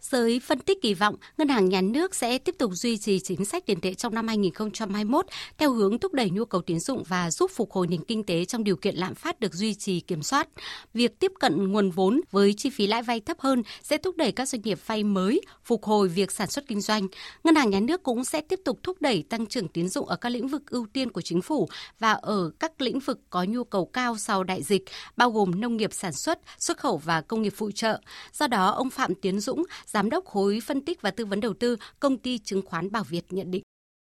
[0.00, 3.44] Giới phân tích kỳ vọng ngân hàng nhà nước sẽ tiếp tục duy trì chính
[3.44, 5.26] sách tiền tệ trong năm 2021
[5.58, 8.44] theo hướng thúc đẩy nhu cầu tín dụng và giúp phục hồi nền kinh tế
[8.44, 10.48] trong điều kiện lạm phát được duy trì kiểm soát.
[10.94, 14.32] Việc tiếp cận nguồn vốn với chi phí lãi vay thấp hơn sẽ thúc đẩy
[14.32, 17.08] các doanh nghiệp vay mới, phục hồi việc sản xuất kinh doanh.
[17.44, 20.16] Ngân hàng nhà nước cũng sẽ tiếp tục thúc đẩy tăng trưởng tín dụng ở
[20.16, 21.68] các lĩnh vực ưu tiên của chính phủ
[21.98, 24.84] và ở các lĩnh vực có nhu cầu cao sau đại dịch,
[25.16, 28.00] bao gồm nông nghiệp sản xuất, xuất khẩu và công nghiệp phụ trợ.
[28.32, 31.54] Do đó, ông Phạm Tiến Dũng, Giám đốc khối phân tích và tư vấn đầu
[31.54, 33.62] tư, công ty chứng khoán Bảo Việt nhận định.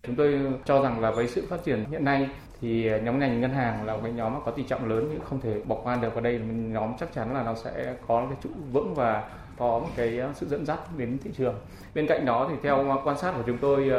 [0.03, 2.29] Chúng tôi cho rằng là với sự phát triển hiện nay
[2.61, 5.41] thì nhóm ngành ngân hàng là một cái nhóm có tỷ trọng lớn nhưng không
[5.41, 8.51] thể bỏ qua được vào đây nhóm chắc chắn là nó sẽ có cái trụ
[8.73, 11.55] vững và có một cái sự dẫn dắt đến thị trường.
[11.95, 13.91] Bên cạnh đó thì theo quan sát của chúng tôi,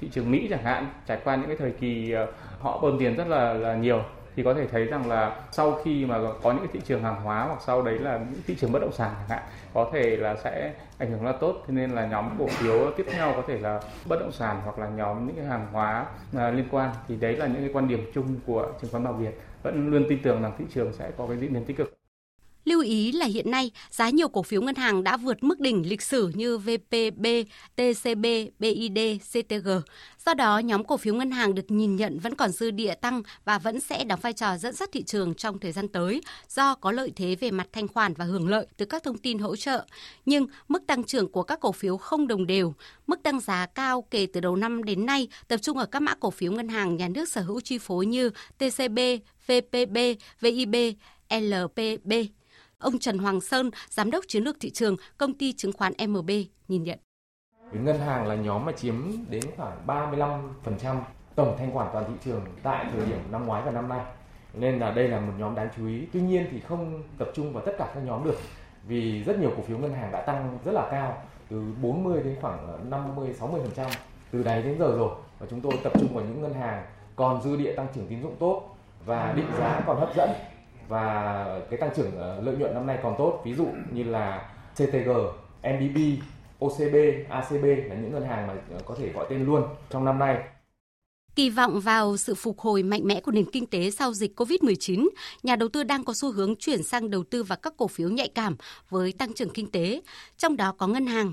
[0.00, 3.16] thị trường Mỹ chẳng hạn, trải qua những cái thời kỳ ờ, họ bơm tiền
[3.16, 4.02] rất là là nhiều
[4.36, 7.22] thì có thể thấy rằng là sau khi mà có những cái thị trường hàng
[7.22, 9.42] hóa hoặc sau đấy là những thị trường bất động sản chẳng hạn,
[9.74, 11.62] có thể là sẽ ảnh hưởng là tốt.
[11.66, 14.78] Thế nên là nhóm cổ phiếu tiếp theo có thể là bất động sản hoặc
[14.78, 16.06] là nhóm những cái hàng hóa
[16.36, 16.90] à, liên quan.
[17.08, 19.40] Thì đấy là những cái quan điểm chung của chứng khoán Bảo Việt.
[19.62, 21.99] Vẫn luôn tin tưởng rằng thị trường sẽ có cái diễn biến tích cực.
[22.64, 25.88] Lưu ý là hiện nay giá nhiều cổ phiếu ngân hàng đã vượt mức đỉnh
[25.88, 27.26] lịch sử như VPB,
[27.76, 28.26] TCB,
[28.58, 28.98] BID,
[29.32, 29.68] CTG.
[30.26, 33.22] Do đó, nhóm cổ phiếu ngân hàng được nhìn nhận vẫn còn dư địa tăng
[33.44, 36.74] và vẫn sẽ đóng vai trò dẫn dắt thị trường trong thời gian tới do
[36.74, 39.56] có lợi thế về mặt thanh khoản và hưởng lợi từ các thông tin hỗ
[39.56, 39.86] trợ.
[40.26, 42.74] Nhưng mức tăng trưởng của các cổ phiếu không đồng đều,
[43.06, 46.14] mức tăng giá cao kể từ đầu năm đến nay tập trung ở các mã
[46.14, 48.98] cổ phiếu ngân hàng nhà nước sở hữu chi phối như TCB,
[49.46, 49.98] VPB,
[50.40, 50.74] VIB,
[51.30, 52.12] LPB.
[52.80, 56.30] Ông Trần Hoàng Sơn, Giám đốc Chiến lược Thị trường, Công ty Chứng khoán MB,
[56.68, 56.98] nhìn nhận.
[57.72, 58.94] Ngân hàng là nhóm mà chiếm
[59.28, 61.00] đến khoảng 35%
[61.34, 64.00] tổng thanh khoản toàn thị trường tại thời điểm năm ngoái và năm nay.
[64.54, 66.06] Nên là đây là một nhóm đáng chú ý.
[66.12, 68.36] Tuy nhiên thì không tập trung vào tất cả các nhóm được
[68.86, 72.36] vì rất nhiều cổ phiếu ngân hàng đã tăng rất là cao từ 40 đến
[72.40, 73.90] khoảng 50 60%
[74.30, 76.84] từ đấy đến giờ rồi và chúng tôi tập trung vào những ngân hàng
[77.16, 80.30] còn dư địa tăng trưởng tín dụng tốt và định giá còn hấp dẫn
[80.90, 84.52] và cái tăng trưởng ờ, lợi nhuận năm nay còn tốt ví dụ như là
[84.74, 85.10] CTG,
[85.62, 85.98] MBB,
[86.58, 86.94] OCB,
[87.28, 90.36] ACB là những ngân hàng mà ờ, có thể gọi tên luôn trong năm nay.
[91.34, 95.08] Kỳ vọng vào sự phục hồi mạnh mẽ của nền kinh tế sau dịch COVID-19,
[95.42, 98.08] nhà đầu tư đang có xu hướng chuyển sang đầu tư vào các cổ phiếu
[98.08, 98.56] nhạy cảm
[98.88, 100.02] với tăng trưởng kinh tế,
[100.36, 101.32] trong đó có ngân hàng.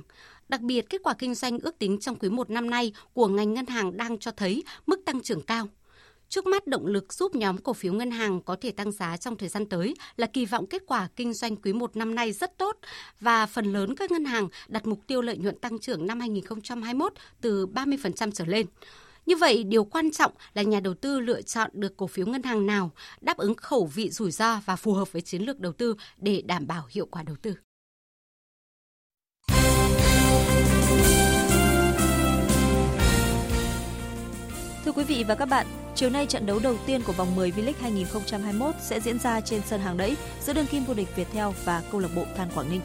[0.50, 3.54] Đặc biệt, kết quả kinh doanh ước tính trong quý 1 năm nay của ngành
[3.54, 5.68] ngân hàng đang cho thấy mức tăng trưởng cao.
[6.30, 9.38] Trước mắt động lực giúp nhóm cổ phiếu ngân hàng có thể tăng giá trong
[9.38, 12.58] thời gian tới là kỳ vọng kết quả kinh doanh quý 1 năm nay rất
[12.58, 12.78] tốt
[13.20, 17.14] và phần lớn các ngân hàng đặt mục tiêu lợi nhuận tăng trưởng năm 2021
[17.42, 18.66] từ 30% trở lên.
[19.26, 22.44] Như vậy, điều quan trọng là nhà đầu tư lựa chọn được cổ phiếu ngân
[22.44, 25.74] hàng nào đáp ứng khẩu vị rủi ro và phù hợp với chiến lược đầu
[25.74, 27.54] tư để đảm bảo hiệu quả đầu tư.
[34.88, 37.52] Thưa quý vị và các bạn, chiều nay trận đấu đầu tiên của vòng 10
[37.52, 41.48] V-League 2021 sẽ diễn ra trên sân hàng đẫy giữa đương kim vô địch Viettel
[41.64, 42.82] và câu lạc bộ Than Quảng Ninh.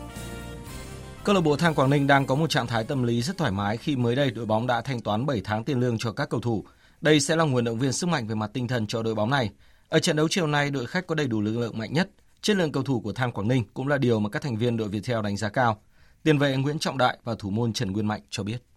[1.24, 3.52] Câu lạc bộ Than Quảng Ninh đang có một trạng thái tâm lý rất thoải
[3.52, 6.28] mái khi mới đây đội bóng đã thanh toán 7 tháng tiền lương cho các
[6.28, 6.64] cầu thủ.
[7.00, 9.30] Đây sẽ là nguồn động viên sức mạnh về mặt tinh thần cho đội bóng
[9.30, 9.50] này.
[9.88, 12.10] Ở trận đấu chiều nay, đội khách có đầy đủ lực lượng mạnh nhất.
[12.40, 14.76] Chất lượng cầu thủ của Than Quảng Ninh cũng là điều mà các thành viên
[14.76, 15.82] đội Viettel đánh giá cao.
[16.22, 18.71] Tiền vệ Nguyễn Trọng Đại và thủ môn Trần Nguyên Mạnh cho biết.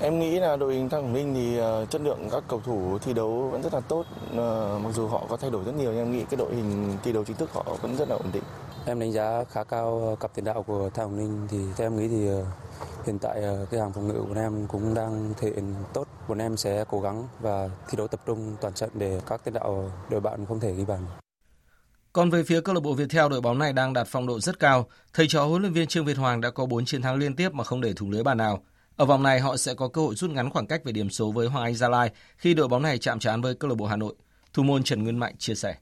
[0.00, 2.98] Em nghĩ là đội hình Thăng Quảng Ninh thì uh, chất lượng các cầu thủ
[2.98, 4.04] thi đấu vẫn rất là tốt.
[4.30, 4.36] Uh,
[4.84, 7.12] mặc dù họ có thay đổi rất nhiều nhưng em nghĩ cái đội hình thi
[7.12, 8.42] đấu chính thức họ vẫn rất là ổn định.
[8.86, 11.96] Em đánh giá khá cao cặp tiền đạo của Thăng Quảng Ninh thì theo em
[11.96, 12.46] nghĩ thì uh,
[13.06, 16.06] hiện tại cái hàng phòng ngự của em cũng đang thể hiện tốt.
[16.28, 19.54] Bọn em sẽ cố gắng và thi đấu tập trung toàn trận để các tiền
[19.54, 21.00] đạo đội bạn không thể ghi bàn.
[22.12, 24.58] Còn về phía câu lạc bộ Viettel, đội bóng này đang đạt phong độ rất
[24.58, 24.86] cao.
[25.12, 27.52] Thầy trò huấn luyện viên Trương Việt Hoàng đã có 4 chiến thắng liên tiếp
[27.52, 28.62] mà không để thủng lưới bàn nào.
[28.98, 31.30] Ở vòng này, họ sẽ có cơ hội rút ngắn khoảng cách về điểm số
[31.32, 33.86] với Hoàng Anh Gia Lai khi đội bóng này chạm trán với câu lạc bộ
[33.86, 34.14] Hà Nội.
[34.52, 35.74] Thủ môn Trần Nguyên Mạnh chia sẻ.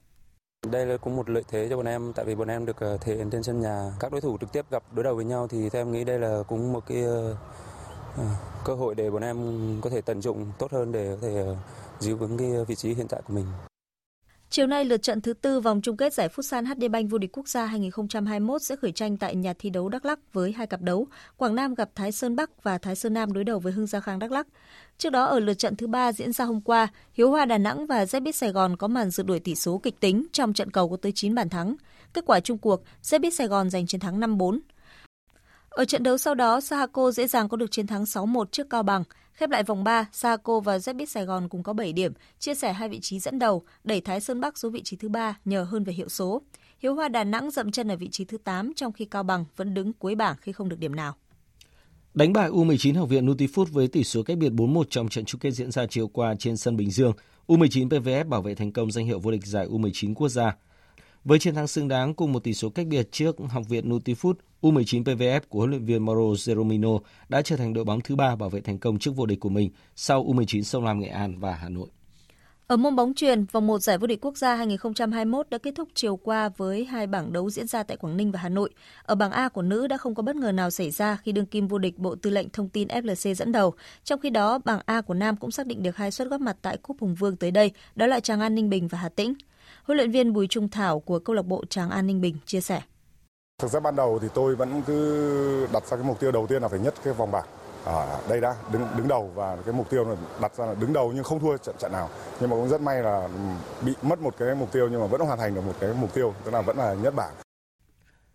[0.71, 2.97] Đây là cũng một lợi thế cho bọn em, tại vì bọn em được ờ,
[3.01, 3.91] thể hiện trên sân nhà.
[3.99, 6.19] Các đối thủ trực tiếp gặp đối đầu với nhau thì theo em nghĩ đây
[6.19, 7.35] là cũng một cái ờ,
[8.17, 8.23] ờ,
[8.65, 9.37] cơ hội để bọn em
[9.81, 11.45] có thể tận dụng tốt hơn để có thể
[11.99, 13.45] giữ vững cái vị trí hiện tại của mình.
[14.49, 17.37] Chiều nay, lượt trận thứ tư vòng chung kết giải Futsal HD Bank vô địch
[17.37, 20.81] quốc gia 2021 sẽ khởi tranh tại nhà thi đấu Đắk Lắk với hai cặp
[20.81, 21.07] đấu.
[21.37, 23.99] Quảng Nam gặp Thái Sơn Bắc và Thái Sơn Nam đối đầu với Hưng Gia
[23.99, 24.47] Khang Đắk Lắk.
[24.97, 27.87] Trước đó ở lượt trận thứ ba diễn ra hôm qua, Hiếu Hoa Đà Nẵng
[27.87, 30.89] và Zebit Sài Gòn có màn rượt đuổi tỷ số kịch tính trong trận cầu
[30.89, 31.75] có tới 9 bàn thắng.
[32.13, 34.59] Kết quả chung cuộc, Zebit Sài Gòn giành chiến thắng 5-4.
[35.69, 38.83] Ở trận đấu sau đó, Sahako dễ dàng có được chiến thắng 6-1 trước Cao
[38.83, 39.03] Bằng.
[39.37, 42.73] Khép lại vòng 3, Saco và ZBit Sài Gòn cùng có 7 điểm, chia sẻ
[42.73, 45.63] hai vị trí dẫn đầu, đẩy Thái Sơn Bắc xuống vị trí thứ 3 nhờ
[45.63, 46.41] hơn về hiệu số.
[46.79, 49.45] Hiếu Hoa Đà Nẵng dậm chân ở vị trí thứ 8 trong khi Cao Bằng
[49.55, 51.15] vẫn đứng cuối bảng khi không được điểm nào.
[52.13, 55.39] Đánh bại U19 Học viện Nutifood với tỷ số cách biệt 4-1 trong trận chung
[55.39, 57.13] kết diễn ra chiều qua trên sân Bình Dương,
[57.47, 60.55] U19 PVF bảo vệ thành công danh hiệu vô địch giải U19 quốc gia.
[61.27, 64.33] Với chiến thắng xứng đáng cùng một tỷ số cách biệt trước Học viện Nutifood,
[64.61, 66.99] U19 PVF của huấn luyện viên Mauro Zeromino
[67.29, 69.49] đã trở thành đội bóng thứ ba bảo vệ thành công chức vô địch của
[69.49, 71.87] mình sau U19 Sông Lam Nghệ An và Hà Nội.
[72.67, 75.89] Ở môn bóng truyền, vòng 1 giải vô địch quốc gia 2021 đã kết thúc
[75.93, 78.69] chiều qua với hai bảng đấu diễn ra tại Quảng Ninh và Hà Nội.
[79.03, 81.45] Ở bảng A của nữ đã không có bất ngờ nào xảy ra khi đương
[81.45, 83.73] kim vô địch Bộ Tư lệnh Thông tin FLC dẫn đầu.
[84.03, 86.57] Trong khi đó, bảng A của nam cũng xác định được hai suất góp mặt
[86.61, 89.33] tại Cúp Hùng Vương tới đây, đó là Tràng An Ninh Bình và Hà Tĩnh.
[89.87, 92.61] Huấn luyện viên Bùi Trung Thảo của câu lạc bộ Tràng An Ninh Bình chia
[92.61, 92.81] sẻ.
[93.61, 96.61] Thực ra ban đầu thì tôi vẫn cứ đặt ra cái mục tiêu đầu tiên
[96.61, 97.45] là phải nhất cái vòng bảng
[97.85, 100.93] ở đây đã đứng đứng đầu và cái mục tiêu là đặt ra là đứng
[100.93, 102.09] đầu nhưng không thua trận trận nào
[102.39, 103.29] nhưng mà cũng rất may là
[103.85, 106.13] bị mất một cái mục tiêu nhưng mà vẫn hoàn thành được một cái mục
[106.13, 107.33] tiêu tức là vẫn là nhất bảng.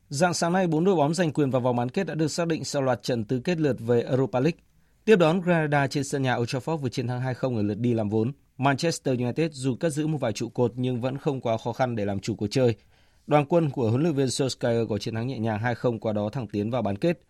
[0.09, 2.47] Dạng sáng nay, bốn đội bóng giành quyền vào vòng bán kết đã được xác
[2.47, 4.59] định sau loạt trận tứ kết lượt về Europa League.
[5.05, 7.95] Tiếp đón Granada trên sân nhà Old Trafford với chiến thắng 2-0 ở lượt đi
[7.95, 8.33] làm vốn.
[8.59, 11.97] Manchester United dù cất giữ một vài trụ cột nhưng vẫn không quá khó khăn
[11.97, 12.75] để làm chủ cuộc chơi.
[13.27, 16.29] Đoàn quân của huấn luyện viên Solskjaer có chiến thắng nhẹ nhàng 2-0 qua đó
[16.33, 17.21] thẳng tiến vào bán kết.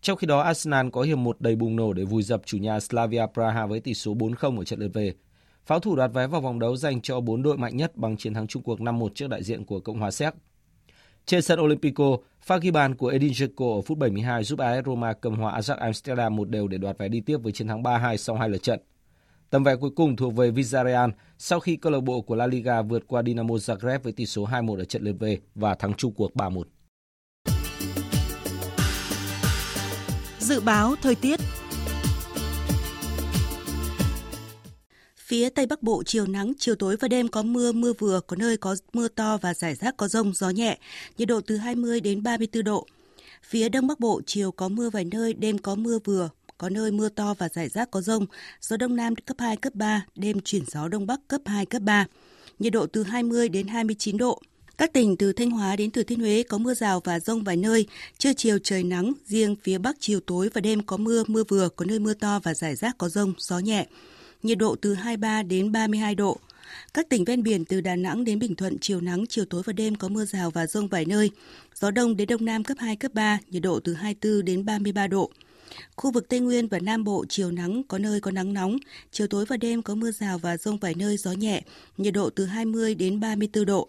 [0.00, 2.80] Trong khi đó, Arsenal có hiệp một đầy bùng nổ để vùi dập chủ nhà
[2.80, 5.14] Slavia Praha với tỷ số 4-0 ở trận lượt về.
[5.66, 8.34] Pháo thủ đoạt vé vào vòng đấu dành cho bốn đội mạnh nhất bằng chiến
[8.34, 10.34] thắng chung cuộc 5-1 trước đại diện của Cộng hòa Séc.
[11.26, 15.12] Trên sân Olympico, pha ghi bàn của Edin Dzeko ở phút 72 giúp AS Roma
[15.12, 18.16] cầm hòa Ajax Amsterdam một đều để đoạt vé đi tiếp với chiến thắng 3-2
[18.16, 18.80] sau hai lượt trận.
[19.52, 22.82] Tấm vé cuối cùng thuộc về Villarreal sau khi câu lạc bộ của La Liga
[22.82, 26.12] vượt qua Dinamo Zagreb với tỷ số 2-1 ở trận lượt về và thắng chung
[26.12, 26.62] cuộc 3-1.
[30.38, 31.40] Dự báo thời tiết
[35.16, 38.36] Phía Tây Bắc Bộ chiều nắng, chiều tối và đêm có mưa, mưa vừa, có
[38.36, 40.78] nơi có mưa to và rải rác có rông, gió nhẹ,
[41.18, 42.86] nhiệt độ từ 20 đến 34 độ.
[43.44, 46.28] Phía Đông Bắc Bộ chiều có mưa vài nơi, đêm có mưa vừa,
[46.62, 48.26] có nơi mưa to và rải rác có rông,
[48.60, 51.82] gió Đông Nam cấp 2, cấp 3, đêm chuyển gió Đông Bắc cấp 2, cấp
[51.82, 52.06] 3,
[52.58, 54.40] nhiệt độ từ 20 đến 29 độ.
[54.78, 57.56] Các tỉnh từ Thanh Hóa đến Thừa Thiên Huế có mưa rào và rông vài
[57.56, 57.86] nơi,
[58.18, 61.68] trưa chiều trời nắng, riêng phía Bắc chiều tối và đêm có mưa, mưa vừa,
[61.68, 63.86] có nơi mưa to và rải rác có rông, gió nhẹ,
[64.42, 66.38] nhiệt độ từ 23 đến 32 độ.
[66.94, 69.72] Các tỉnh ven biển từ Đà Nẵng đến Bình Thuận chiều nắng, chiều tối và
[69.72, 71.30] đêm có mưa rào và rông vài nơi.
[71.74, 75.06] Gió đông đến đông nam cấp 2, cấp 3, nhiệt độ từ 24 đến 33
[75.06, 75.30] độ.
[75.96, 78.76] Khu vực Tây Nguyên và Nam Bộ chiều nắng có nơi có nắng nóng,
[79.10, 81.62] chiều tối và đêm có mưa rào và rông vài nơi gió nhẹ,
[81.96, 83.88] nhiệt độ từ 20 đến 34 độ.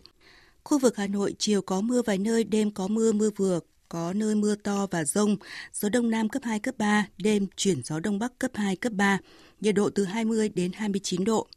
[0.63, 3.59] Khu vực Hà Nội chiều có mưa vài nơi, đêm có mưa mưa vừa,
[3.89, 5.37] có nơi mưa to và rông,
[5.73, 8.93] gió đông nam cấp 2, cấp 3, đêm chuyển gió đông bắc cấp 2, cấp
[8.93, 9.17] 3,
[9.61, 11.47] nhiệt độ từ 20 đến 29 độ.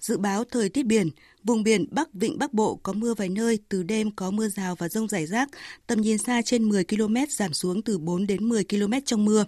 [0.00, 1.10] Dự báo thời tiết biển,
[1.44, 4.74] vùng biển Bắc Vịnh Bắc Bộ có mưa vài nơi, từ đêm có mưa rào
[4.74, 5.48] và rông rải rác,
[5.86, 9.44] tầm nhìn xa trên 10 km giảm xuống từ 4 đến 10 km trong mưa.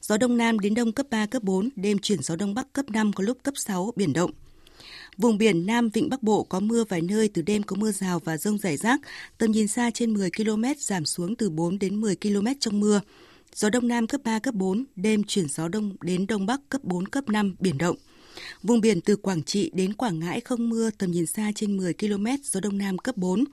[0.00, 2.90] Gió Đông Nam đến Đông cấp 3, cấp 4, đêm chuyển gió Đông Bắc cấp
[2.90, 4.30] 5 có lúc cấp 6, biển động.
[5.16, 8.18] Vùng biển Nam Vịnh Bắc Bộ có mưa vài nơi, từ đêm có mưa rào
[8.18, 9.00] và rông rải rác,
[9.38, 13.00] tầm nhìn xa trên 10 km giảm xuống từ 4 đến 10 km trong mưa.
[13.54, 16.84] Gió Đông Nam cấp 3, cấp 4, đêm chuyển gió Đông đến Đông Bắc cấp
[16.84, 17.96] 4, cấp 5, biển động.
[18.62, 21.94] Vùng biển từ Quảng Trị đến Quảng Ngãi không mưa, tầm nhìn xa trên 10
[21.94, 23.44] km, gió Đông Nam cấp 4.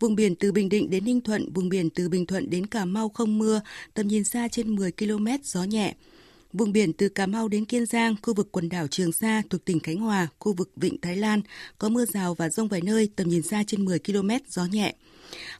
[0.00, 2.84] Vùng biển từ Bình Định đến Ninh Thuận, vùng biển từ Bình Thuận đến Cà
[2.84, 3.60] Mau không mưa,
[3.94, 5.94] tầm nhìn xa trên 10 km, gió nhẹ.
[6.52, 9.64] Vùng biển từ Cà Mau đến Kiên Giang, khu vực quần đảo Trường Sa thuộc
[9.64, 11.40] tỉnh Khánh Hòa, khu vực Vịnh Thái Lan
[11.78, 14.94] có mưa rào và rông vài nơi, tầm nhìn xa trên 10 km, gió nhẹ.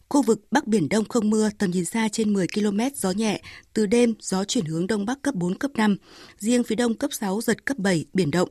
[0.09, 3.43] Khu vực Bắc Biển Đông không mưa, tầm nhìn xa trên 10 km, gió nhẹ.
[3.75, 5.97] Từ đêm, gió chuyển hướng Đông Bắc cấp 4, cấp 5.
[6.39, 8.49] Riêng phía Đông cấp 6, giật cấp 7, biển động.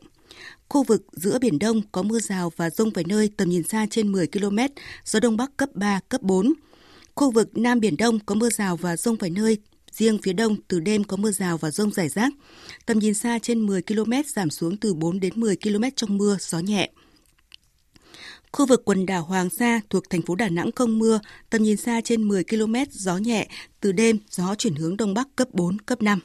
[0.70, 3.86] Khu vực giữa Biển Đông có mưa rào và rông vài nơi, tầm nhìn xa
[3.90, 4.58] trên 10 km,
[5.06, 6.54] gió Đông Bắc cấp 3, cấp 4.
[7.16, 9.58] Khu vực Nam Biển Đông có mưa rào và rông vài nơi,
[9.98, 12.34] riêng phía đông từ đêm có mưa rào và rông rải rác.
[12.86, 16.38] Tầm nhìn xa trên 10 km giảm xuống từ 4 đến 10 km trong mưa,
[16.40, 16.90] gió nhẹ.
[18.52, 21.20] Khu vực quần đảo Hoàng Sa thuộc thành phố Đà Nẵng không mưa,
[21.50, 23.48] tầm nhìn xa trên 10 km, gió nhẹ,
[23.82, 26.20] từ đêm gió chuyển hướng đông bắc cấp 4, cấp 5.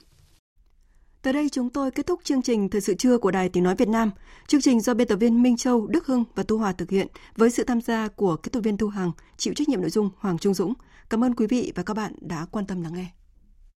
[1.23, 3.75] Tới đây chúng tôi kết thúc chương trình Thời sự trưa của Đài Tiếng Nói
[3.75, 4.11] Việt Nam.
[4.47, 7.07] Chương trình do biên tập viên Minh Châu, Đức Hưng và Tu Hòa thực hiện
[7.37, 10.11] với sự tham gia của kỹ thuật viên Thu Hằng, chịu trách nhiệm nội dung
[10.19, 10.75] Hoàng Trung Dũng.
[11.11, 13.22] Cảm ơn quý vị và các bạn đã quan tâm lắng nghe.